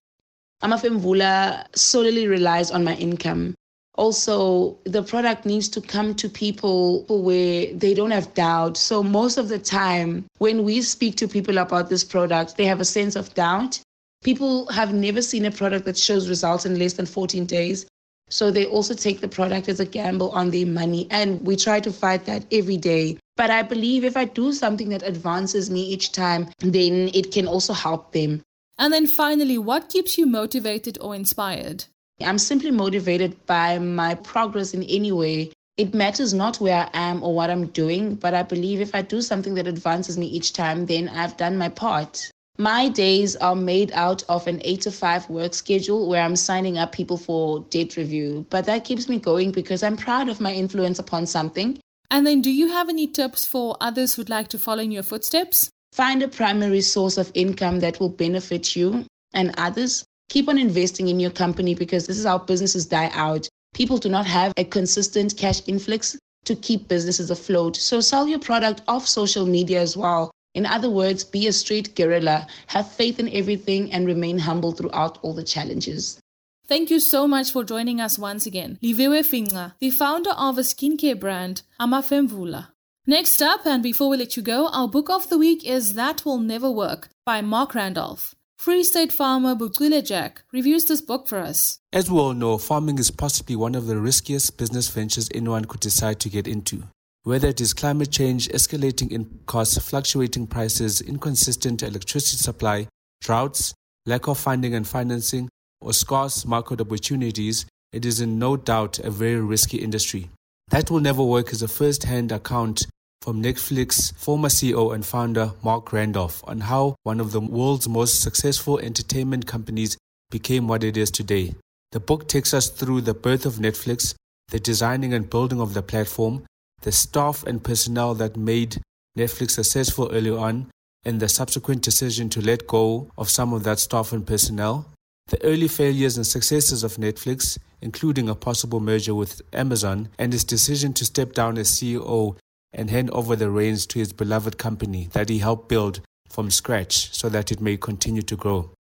Amafemvula 0.63 1.65
solely 1.75 2.27
relies 2.27 2.71
on 2.71 2.83
my 2.83 2.95
income. 2.95 3.53
Also, 3.95 4.77
the 4.85 5.03
product 5.03 5.45
needs 5.45 5.69
to 5.69 5.79
come 5.79 6.15
to 6.15 6.27
people 6.27 7.05
where 7.07 7.71
they 7.73 7.93
don't 7.93 8.11
have 8.11 8.33
doubt. 8.33 8.75
So, 8.75 9.03
most 9.03 9.37
of 9.37 9.49
the 9.49 9.59
time, 9.59 10.25
when 10.39 10.63
we 10.63 10.81
speak 10.81 11.15
to 11.17 11.27
people 11.27 11.59
about 11.59 11.89
this 11.89 12.03
product, 12.03 12.57
they 12.57 12.65
have 12.65 12.79
a 12.79 12.85
sense 12.85 13.15
of 13.15 13.33
doubt. 13.35 13.79
People 14.23 14.67
have 14.71 14.93
never 14.93 15.21
seen 15.21 15.45
a 15.45 15.51
product 15.51 15.85
that 15.85 15.97
shows 15.97 16.27
results 16.27 16.65
in 16.65 16.79
less 16.79 16.93
than 16.93 17.05
14 17.05 17.45
days. 17.45 17.85
So, 18.29 18.51
they 18.51 18.65
also 18.65 18.93
take 18.93 19.21
the 19.21 19.27
product 19.27 19.69
as 19.69 19.79
a 19.79 19.85
gamble 19.85 20.31
on 20.31 20.49
their 20.49 20.65
money. 20.65 21.07
And 21.11 21.45
we 21.45 21.55
try 21.55 21.79
to 21.79 21.91
fight 21.91 22.25
that 22.25 22.45
every 22.51 22.77
day. 22.77 23.17
But 23.35 23.49
I 23.49 23.63
believe 23.63 24.03
if 24.03 24.15
I 24.15 24.25
do 24.25 24.53
something 24.53 24.89
that 24.89 25.03
advances 25.03 25.69
me 25.69 25.81
each 25.81 26.11
time, 26.11 26.49
then 26.59 27.09
it 27.13 27.31
can 27.31 27.47
also 27.47 27.73
help 27.73 28.11
them. 28.11 28.41
And 28.77 28.93
then 28.93 29.07
finally, 29.07 29.57
what 29.57 29.89
keeps 29.89 30.17
you 30.17 30.25
motivated 30.25 30.97
or 30.99 31.15
inspired? 31.15 31.85
I'm 32.21 32.37
simply 32.37 32.71
motivated 32.71 33.45
by 33.45 33.79
my 33.79 34.15
progress 34.15 34.73
in 34.73 34.83
any 34.83 35.11
way. 35.11 35.51
It 35.77 35.93
matters 35.93 36.33
not 36.33 36.59
where 36.59 36.89
I 36.93 36.99
am 37.09 37.23
or 37.23 37.33
what 37.33 37.49
I'm 37.49 37.67
doing, 37.67 38.15
but 38.15 38.33
I 38.33 38.43
believe 38.43 38.79
if 38.79 38.93
I 38.93 39.01
do 39.01 39.21
something 39.21 39.55
that 39.55 39.67
advances 39.67 40.17
me 40.17 40.27
each 40.27 40.53
time, 40.53 40.85
then 40.85 41.09
I've 41.09 41.37
done 41.37 41.57
my 41.57 41.69
part. 41.69 42.29
My 42.59 42.87
days 42.87 43.35
are 43.37 43.55
made 43.55 43.91
out 43.93 44.23
of 44.29 44.45
an 44.45 44.61
eight 44.63 44.81
to 44.81 44.91
five 44.91 45.27
work 45.27 45.55
schedule 45.55 46.07
where 46.07 46.21
I'm 46.21 46.35
signing 46.35 46.77
up 46.77 46.91
people 46.91 47.17
for 47.17 47.61
debt 47.71 47.97
review, 47.97 48.45
but 48.51 48.65
that 48.65 48.85
keeps 48.85 49.09
me 49.09 49.17
going 49.17 49.51
because 49.51 49.81
I'm 49.81 49.97
proud 49.97 50.29
of 50.29 50.39
my 50.39 50.53
influence 50.53 50.99
upon 50.99 51.25
something. 51.25 51.79
And 52.11 52.27
then, 52.27 52.41
do 52.41 52.51
you 52.51 52.67
have 52.67 52.89
any 52.89 53.07
tips 53.07 53.43
for 53.43 53.75
others 53.81 54.13
who'd 54.13 54.29
like 54.29 54.49
to 54.49 54.59
follow 54.59 54.83
in 54.83 54.91
your 54.91 55.01
footsteps? 55.01 55.71
Find 55.93 56.21
a 56.21 56.27
primary 56.27 56.81
source 56.81 57.17
of 57.17 57.31
income 57.33 57.79
that 57.79 57.99
will 57.99 58.09
benefit 58.09 58.75
you 58.75 59.05
and 59.33 59.53
others 59.57 60.05
keep 60.29 60.47
on 60.47 60.57
investing 60.57 61.07
in 61.07 61.19
your 61.19 61.31
company 61.31 61.73
because 61.73 62.05
this 62.05 62.17
is 62.17 62.25
how 62.25 62.37
businesses 62.37 62.85
die 62.85 63.09
out. 63.13 63.47
People 63.73 63.97
do 63.97 64.09
not 64.09 64.27
have 64.27 64.53
a 64.57 64.63
consistent 64.63 65.35
cash 65.37 65.61
influx 65.67 66.17
to 66.45 66.55
keep 66.55 66.87
businesses 66.87 67.31
afloat. 67.31 67.75
So 67.75 67.99
sell 67.99 68.27
your 68.27 68.39
product 68.39 68.81
off 68.87 69.07
social 69.07 69.45
media 69.45 69.81
as 69.81 69.97
well. 69.97 70.31
In 70.53 70.65
other 70.65 70.89
words, 70.89 71.23
be 71.23 71.47
a 71.47 71.53
straight 71.53 71.95
guerrilla, 71.95 72.47
have 72.67 72.91
faith 72.91 73.19
in 73.19 73.29
everything, 73.29 73.91
and 73.91 74.05
remain 74.05 74.37
humble 74.39 74.71
throughout 74.71 75.17
all 75.21 75.33
the 75.33 75.43
challenges. 75.43 76.19
Thank 76.67 76.89
you 76.89 76.99
so 76.99 77.27
much 77.27 77.51
for 77.51 77.63
joining 77.63 77.99
us 77.99 78.17
once 78.17 78.45
again. 78.45 78.77
Liviwe 78.81 79.25
Finga, 79.25 79.73
the 79.79 79.89
founder 79.89 80.31
of 80.31 80.57
a 80.57 80.61
skincare 80.61 81.19
brand, 81.19 81.63
Amafemvula. 81.79 82.67
Next 83.05 83.41
up, 83.41 83.65
and 83.65 83.83
before 83.83 84.07
we 84.09 84.17
let 84.17 84.37
you 84.37 84.43
go, 84.43 84.69
our 84.69 84.87
book 84.87 85.09
of 85.09 85.27
the 85.27 85.37
week 85.37 85.65
is 85.65 85.95
That 85.95 86.23
Will 86.23 86.37
Never 86.37 86.71
Work 86.71 87.09
by 87.25 87.41
Marc 87.41 87.75
Randolph. 87.75 88.33
Free 88.57 88.83
State 88.83 89.11
farmer 89.11 89.55
Bucule 89.55 90.01
Jack 90.01 90.43
reviews 90.53 90.85
this 90.85 91.01
book 91.01 91.27
for 91.27 91.39
us. 91.39 91.79
As 91.91 92.09
we 92.09 92.17
all 92.17 92.33
know, 92.33 92.57
farming 92.57 92.97
is 92.97 93.11
possibly 93.11 93.57
one 93.57 93.75
of 93.75 93.87
the 93.87 93.97
riskiest 93.97 94.57
business 94.57 94.87
ventures 94.87 95.27
anyone 95.33 95.65
could 95.65 95.81
decide 95.81 96.21
to 96.21 96.29
get 96.29 96.47
into. 96.47 96.83
Whether 97.25 97.47
it 97.47 97.61
is 97.61 97.73
climate 97.73 98.11
change, 98.11 98.49
escalating 98.49 99.09
in 99.09 99.39
costs, 99.45 99.77
fluctuating 99.77 100.47
prices, 100.47 100.99
inconsistent 100.99 101.81
electricity 101.81 102.35
supply, 102.35 102.89
droughts, 103.21 103.73
lack 104.05 104.27
of 104.27 104.37
funding 104.37 104.75
and 104.75 104.85
financing, 104.85 105.47
or 105.79 105.93
scarce 105.93 106.43
market 106.43 106.81
opportunities, 106.81 107.65
it 107.93 108.05
is 108.05 108.19
in 108.19 108.39
no 108.39 108.57
doubt 108.57 108.99
a 108.99 109.09
very 109.09 109.39
risky 109.39 109.77
industry. 109.77 110.31
That 110.67 110.91
will 110.91 110.99
never 110.99 111.23
work 111.23 111.53
is 111.53 111.61
a 111.61 111.69
first 111.69 112.03
hand 112.03 112.33
account 112.33 112.87
from 113.21 113.41
Netflix 113.41 114.13
former 114.17 114.49
CEO 114.49 114.93
and 114.93 115.05
founder 115.05 115.53
Marc 115.63 115.93
Randolph 115.93 116.43
on 116.45 116.59
how 116.59 116.95
one 117.03 117.21
of 117.21 117.31
the 117.31 117.39
world's 117.39 117.87
most 117.87 118.21
successful 118.21 118.79
entertainment 118.79 119.47
companies 119.47 119.97
became 120.29 120.67
what 120.67 120.83
it 120.83 120.97
is 120.97 121.09
today. 121.09 121.55
The 121.93 122.01
book 122.01 122.27
takes 122.27 122.53
us 122.53 122.67
through 122.67 123.01
the 123.01 123.13
birth 123.13 123.45
of 123.45 123.55
Netflix, 123.55 124.13
the 124.49 124.59
designing 124.59 125.13
and 125.13 125.29
building 125.29 125.61
of 125.61 125.73
the 125.73 125.81
platform, 125.81 126.43
the 126.83 126.91
staff 126.91 127.43
and 127.43 127.63
personnel 127.63 128.13
that 128.15 128.37
made 128.37 128.81
Netflix 129.17 129.51
successful 129.51 130.09
early 130.11 130.29
on, 130.29 130.69
and 131.05 131.19
the 131.19 131.27
subsequent 131.27 131.81
decision 131.81 132.29
to 132.29 132.41
let 132.41 132.67
go 132.67 133.09
of 133.17 133.29
some 133.29 133.53
of 133.53 133.63
that 133.63 133.79
staff 133.79 134.13
and 134.13 134.25
personnel, 134.25 134.85
the 135.27 135.43
early 135.43 135.67
failures 135.67 136.17
and 136.17 136.25
successes 136.25 136.83
of 136.83 136.97
Netflix, 136.97 137.57
including 137.81 138.29
a 138.29 138.35
possible 138.35 138.79
merger 138.79 139.15
with 139.15 139.41
Amazon, 139.51 140.09
and 140.17 140.31
his 140.33 140.43
decision 140.43 140.93
to 140.93 141.05
step 141.05 141.33
down 141.33 141.57
as 141.57 141.69
CEO 141.69 142.37
and 142.71 142.89
hand 142.89 143.09
over 143.11 143.35
the 143.35 143.49
reins 143.49 143.85
to 143.85 143.99
his 143.99 144.13
beloved 144.13 144.57
company 144.57 145.07
that 145.13 145.29
he 145.29 145.39
helped 145.39 145.69
build 145.69 146.01
from 146.29 146.49
scratch 146.49 147.13
so 147.13 147.29
that 147.29 147.51
it 147.51 147.61
may 147.61 147.77
continue 147.77 148.23
to 148.23 148.35
grow. 148.35 148.71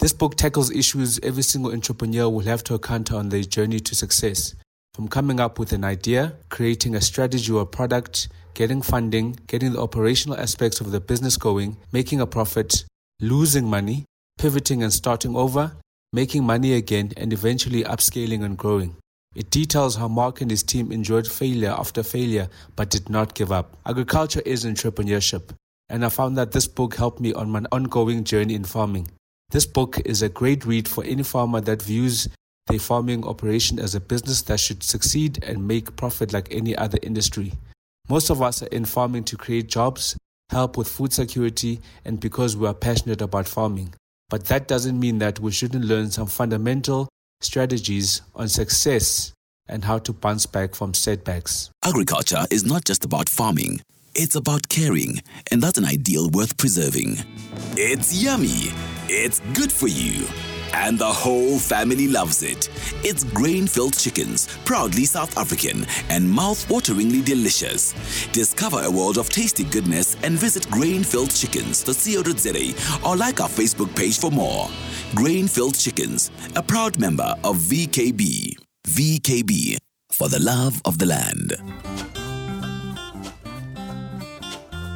This 0.00 0.12
book 0.12 0.34
tackles 0.34 0.70
issues 0.70 1.20
every 1.22 1.42
single 1.42 1.72
entrepreneur 1.72 2.28
will 2.28 2.40
have 2.40 2.64
to 2.64 2.74
encounter 2.74 3.16
on 3.16 3.28
their 3.28 3.42
journey 3.42 3.80
to 3.80 3.94
success. 3.94 4.54
From 4.94 5.06
coming 5.06 5.38
up 5.38 5.58
with 5.58 5.72
an 5.72 5.84
idea, 5.84 6.34
creating 6.48 6.96
a 6.96 7.00
strategy 7.00 7.52
or 7.52 7.64
product, 7.64 8.28
getting 8.54 8.82
funding, 8.82 9.38
getting 9.46 9.72
the 9.72 9.80
operational 9.80 10.36
aspects 10.36 10.80
of 10.80 10.90
the 10.90 11.00
business 11.00 11.36
going, 11.36 11.76
making 11.92 12.20
a 12.20 12.26
profit, 12.26 12.84
losing 13.20 13.70
money, 13.70 14.04
pivoting 14.36 14.82
and 14.82 14.92
starting 14.92 15.36
over, 15.36 15.72
making 16.12 16.44
money 16.44 16.74
again, 16.74 17.12
and 17.16 17.32
eventually 17.32 17.84
upscaling 17.84 18.44
and 18.44 18.58
growing. 18.58 18.96
It 19.36 19.50
details 19.50 19.94
how 19.94 20.08
Marc 20.08 20.40
and 20.40 20.50
his 20.50 20.64
team 20.64 20.90
endured 20.90 21.28
failure 21.28 21.70
after 21.70 22.02
failure 22.02 22.48
but 22.74 22.90
did 22.90 23.08
not 23.08 23.34
give 23.34 23.52
up. 23.52 23.76
Agriculture 23.86 24.42
is 24.44 24.64
entrepreneurship, 24.64 25.50
and 25.88 26.04
I 26.04 26.08
found 26.08 26.36
that 26.36 26.50
this 26.50 26.66
book 26.66 26.96
helped 26.96 27.20
me 27.20 27.32
on 27.32 27.48
my 27.48 27.62
ongoing 27.70 28.24
journey 28.24 28.56
in 28.56 28.64
farming. 28.64 29.08
This 29.50 29.66
book 29.66 30.00
is 30.04 30.20
a 30.20 30.28
great 30.28 30.66
read 30.66 30.88
for 30.88 31.04
any 31.04 31.22
farmer 31.22 31.60
that 31.60 31.80
views 31.80 32.28
their 32.66 32.78
farming 32.78 33.26
operation 33.26 33.78
as 33.78 33.94
a 33.94 34.00
business 34.00 34.42
that 34.42 34.60
should 34.60 34.82
succeed 34.82 35.42
and 35.44 35.66
make 35.66 35.96
profit 35.96 36.32
like 36.32 36.48
any 36.50 36.76
other 36.76 36.98
industry. 37.02 37.52
Most 38.08 38.30
of 38.30 38.42
us 38.42 38.62
are 38.62 38.66
in 38.66 38.84
farming 38.84 39.24
to 39.24 39.36
create 39.36 39.68
jobs, 39.68 40.16
help 40.50 40.76
with 40.76 40.88
food 40.88 41.12
security, 41.12 41.80
and 42.04 42.18
because 42.18 42.56
we 42.56 42.66
are 42.66 42.74
passionate 42.74 43.22
about 43.22 43.46
farming. 43.46 43.94
But 44.28 44.46
that 44.46 44.68
doesn't 44.68 44.98
mean 44.98 45.18
that 45.18 45.40
we 45.40 45.50
shouldn't 45.52 45.84
learn 45.84 46.10
some 46.10 46.26
fundamental 46.26 47.08
strategies 47.40 48.22
on 48.34 48.48
success 48.48 49.32
and 49.68 49.84
how 49.84 49.98
to 49.98 50.12
bounce 50.12 50.46
back 50.46 50.74
from 50.74 50.94
setbacks. 50.94 51.70
Agriculture 51.84 52.44
is 52.50 52.64
not 52.64 52.84
just 52.84 53.04
about 53.04 53.28
farming, 53.28 53.80
it's 54.14 54.34
about 54.34 54.68
caring, 54.68 55.22
and 55.50 55.62
that's 55.62 55.78
an 55.78 55.84
ideal 55.84 56.28
worth 56.30 56.56
preserving. 56.56 57.16
It's 57.76 58.22
yummy, 58.22 58.72
it's 59.08 59.40
good 59.54 59.72
for 59.72 59.88
you, 59.88 60.26
and 60.74 60.98
the 60.98 61.06
whole 61.06 61.58
family 61.58 62.08
loves 62.08 62.42
it. 62.42 62.68
It's 63.04 63.24
grain 63.24 63.66
filled 63.66 63.98
chickens, 63.98 64.48
proudly 64.64 65.04
South 65.04 65.36
African 65.36 65.84
and 66.08 66.26
mouth 66.28 66.66
wateringly 66.68 67.24
delicious. 67.24 67.94
Discover 68.32 68.84
a 68.84 68.90
world 68.90 69.18
of 69.18 69.28
tasty 69.28 69.64
goodness 69.64 70.16
and 70.22 70.38
visit 70.38 70.62
grainfilledchickens.co.za 70.64 73.08
or 73.08 73.16
like 73.16 73.40
our 73.40 73.48
Facebook 73.48 73.96
page 73.96 74.18
for 74.18 74.30
more. 74.30 74.68
Grain 75.14 75.48
Filled 75.48 75.78
Chickens, 75.78 76.30
a 76.56 76.62
proud 76.62 76.98
member 76.98 77.34
of 77.44 77.56
VKB. 77.56 78.54
VKB, 78.86 79.76
for 80.12 80.28
the 80.28 80.40
love 80.40 80.82
of 80.84 80.98
the 80.98 81.06
land. 81.06 81.54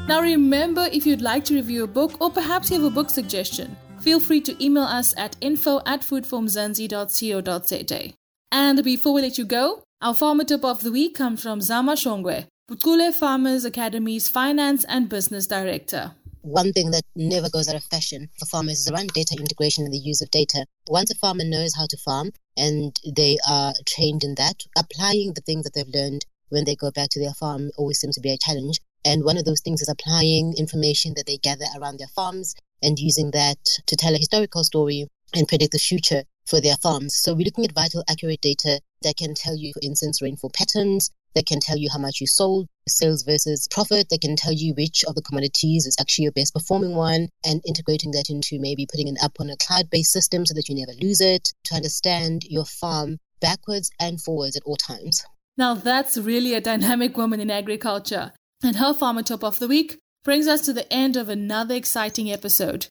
Now 0.06 0.20
remember, 0.20 0.86
if 0.92 1.06
you'd 1.06 1.22
like 1.22 1.46
to 1.46 1.54
review 1.54 1.84
a 1.84 1.86
book 1.86 2.20
or 2.20 2.30
perhaps 2.30 2.70
you 2.70 2.76
have 2.76 2.84
a 2.84 2.94
book 2.94 3.08
suggestion, 3.08 3.74
feel 4.04 4.20
free 4.20 4.42
to 4.42 4.62
email 4.62 4.84
us 4.84 5.14
at 5.16 5.34
info 5.40 5.80
at 5.86 6.02
foodformzansi.co.za. 6.02 8.12
And 8.52 8.84
before 8.84 9.14
we 9.14 9.22
let 9.22 9.38
you 9.38 9.46
go, 9.46 9.82
our 10.02 10.14
farmer 10.14 10.44
tip 10.44 10.62
of 10.62 10.82
the 10.82 10.92
week 10.92 11.16
comes 11.16 11.42
from 11.42 11.62
Zama 11.62 11.94
Shongwe, 11.94 12.46
Buhle 12.70 13.14
Farmers 13.14 13.64
Academy's 13.64 14.28
Finance 14.28 14.84
and 14.84 15.08
Business 15.08 15.46
Director. 15.46 16.12
One 16.42 16.74
thing 16.74 16.90
that 16.90 17.04
never 17.16 17.48
goes 17.48 17.70
out 17.70 17.76
of 17.76 17.84
fashion 17.84 18.28
for 18.38 18.44
farmers 18.44 18.80
is 18.80 18.90
around 18.90 19.14
data 19.14 19.36
integration 19.38 19.84
and 19.84 19.94
the 19.94 19.98
use 19.98 20.20
of 20.20 20.30
data. 20.30 20.66
Once 20.86 21.10
a 21.10 21.14
farmer 21.14 21.44
knows 21.44 21.74
how 21.74 21.86
to 21.88 21.96
farm 21.96 22.32
and 22.58 23.00
they 23.16 23.38
are 23.48 23.72
trained 23.86 24.22
in 24.22 24.34
that, 24.34 24.64
applying 24.76 25.32
the 25.32 25.40
things 25.40 25.64
that 25.64 25.72
they've 25.72 25.88
learned 25.88 26.26
when 26.50 26.66
they 26.66 26.76
go 26.76 26.90
back 26.90 27.08
to 27.12 27.20
their 27.20 27.32
farm 27.32 27.70
always 27.78 27.98
seems 27.98 28.16
to 28.16 28.20
be 28.20 28.30
a 28.30 28.36
challenge. 28.36 28.80
And 29.06 29.24
one 29.24 29.38
of 29.38 29.46
those 29.46 29.62
things 29.62 29.80
is 29.80 29.88
applying 29.88 30.52
information 30.58 31.14
that 31.16 31.24
they 31.26 31.38
gather 31.38 31.64
around 31.78 31.98
their 31.98 32.08
farms 32.08 32.54
and 32.84 32.98
using 32.98 33.32
that 33.32 33.58
to 33.86 33.96
tell 33.96 34.14
a 34.14 34.18
historical 34.18 34.62
story 34.62 35.08
and 35.34 35.48
predict 35.48 35.72
the 35.72 35.78
future 35.78 36.22
for 36.46 36.60
their 36.60 36.76
farms. 36.76 37.16
So 37.16 37.34
we're 37.34 37.46
looking 37.46 37.64
at 37.64 37.74
vital, 37.74 38.04
accurate 38.08 38.40
data 38.40 38.80
that 39.02 39.16
can 39.16 39.34
tell 39.34 39.56
you, 39.56 39.72
for 39.72 39.80
instance, 39.82 40.22
rainfall 40.22 40.50
patterns, 40.50 41.10
that 41.34 41.46
can 41.46 41.60
tell 41.60 41.76
you 41.76 41.88
how 41.92 41.98
much 41.98 42.20
you 42.20 42.26
sold, 42.26 42.68
sales 42.86 43.22
versus 43.22 43.66
profit. 43.70 44.08
They 44.08 44.18
can 44.18 44.36
tell 44.36 44.52
you 44.52 44.74
which 44.74 45.04
of 45.04 45.14
the 45.14 45.22
commodities 45.22 45.86
is 45.86 45.96
actually 46.00 46.24
your 46.24 46.32
best 46.32 46.54
performing 46.54 46.94
one 46.94 47.28
and 47.44 47.60
integrating 47.66 48.12
that 48.12 48.30
into 48.30 48.60
maybe 48.60 48.86
putting 48.86 49.08
it 49.08 49.18
up 49.22 49.32
on 49.40 49.50
a 49.50 49.56
cloud 49.56 49.90
based 49.90 50.12
system 50.12 50.46
so 50.46 50.54
that 50.54 50.68
you 50.68 50.76
never 50.76 50.92
lose 51.00 51.20
it 51.20 51.52
to 51.64 51.74
understand 51.74 52.44
your 52.44 52.64
farm 52.64 53.18
backwards 53.40 53.90
and 54.00 54.20
forwards 54.20 54.56
at 54.56 54.62
all 54.64 54.76
times. 54.76 55.24
Now, 55.56 55.74
that's 55.74 56.16
really 56.16 56.54
a 56.54 56.60
dynamic 56.60 57.16
woman 57.16 57.40
in 57.40 57.50
agriculture. 57.50 58.32
And 58.62 58.76
her 58.76 58.94
farmer 58.94 59.22
top 59.22 59.44
of 59.44 59.58
the 59.58 59.68
week 59.68 59.98
brings 60.24 60.48
us 60.48 60.62
to 60.62 60.72
the 60.72 60.90
end 60.92 61.16
of 61.16 61.28
another 61.28 61.74
exciting 61.74 62.32
episode. 62.32 62.88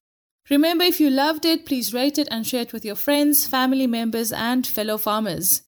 Remember, 0.50 0.84
if 0.84 1.00
you 1.00 1.10
loved 1.10 1.46
it, 1.46 1.66
please 1.66 1.94
rate 1.94 2.18
it 2.18 2.28
and 2.30 2.46
share 2.46 2.62
it 2.62 2.74
with 2.74 2.86
your 2.86 2.96
friends, 2.96 3.48
family 3.48 3.88
members, 3.88 4.32
and 4.32 4.66
fellow 4.66 4.98
farmers. 4.98 5.64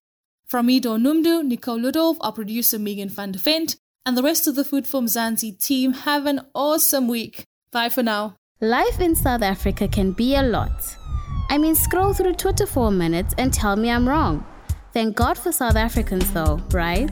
From 0.45 0.67
Dawn 0.79 1.01
Noemdoe, 1.01 1.43
Nicole 1.43 1.79
Ludolf, 1.79 2.17
our 2.21 2.31
producer 2.31 2.77
Megan 2.77 3.09
van 3.09 3.31
der 3.31 3.39
Vent, 3.39 3.77
and 4.05 4.15
the 4.15 4.23
rest 4.23 4.47
of 4.47 4.55
the 4.55 4.63
Food 4.63 4.87
for 4.87 5.01
Mzansi 5.01 5.59
team, 5.59 5.93
have 5.93 6.27
an 6.27 6.41
awesome 6.53 7.07
week. 7.07 7.45
Bye 7.71 7.89
for 7.89 8.03
now. 8.03 8.35
Life 8.61 8.99
in 8.99 9.15
South 9.15 9.41
Africa 9.41 9.87
can 9.87 10.11
be 10.11 10.35
a 10.35 10.43
lot. 10.43 10.95
I 11.49 11.57
mean, 11.57 11.75
scroll 11.75 12.13
through 12.13 12.35
Twitter 12.35 12.65
for 12.65 12.89
a 12.89 12.91
minute 12.91 13.33
and 13.37 13.53
tell 13.53 13.75
me 13.75 13.89
I'm 13.89 14.07
wrong. 14.07 14.45
Thank 14.93 15.15
God 15.15 15.37
for 15.37 15.51
South 15.51 15.75
Africans, 15.75 16.31
though, 16.31 16.61
right? 16.71 17.11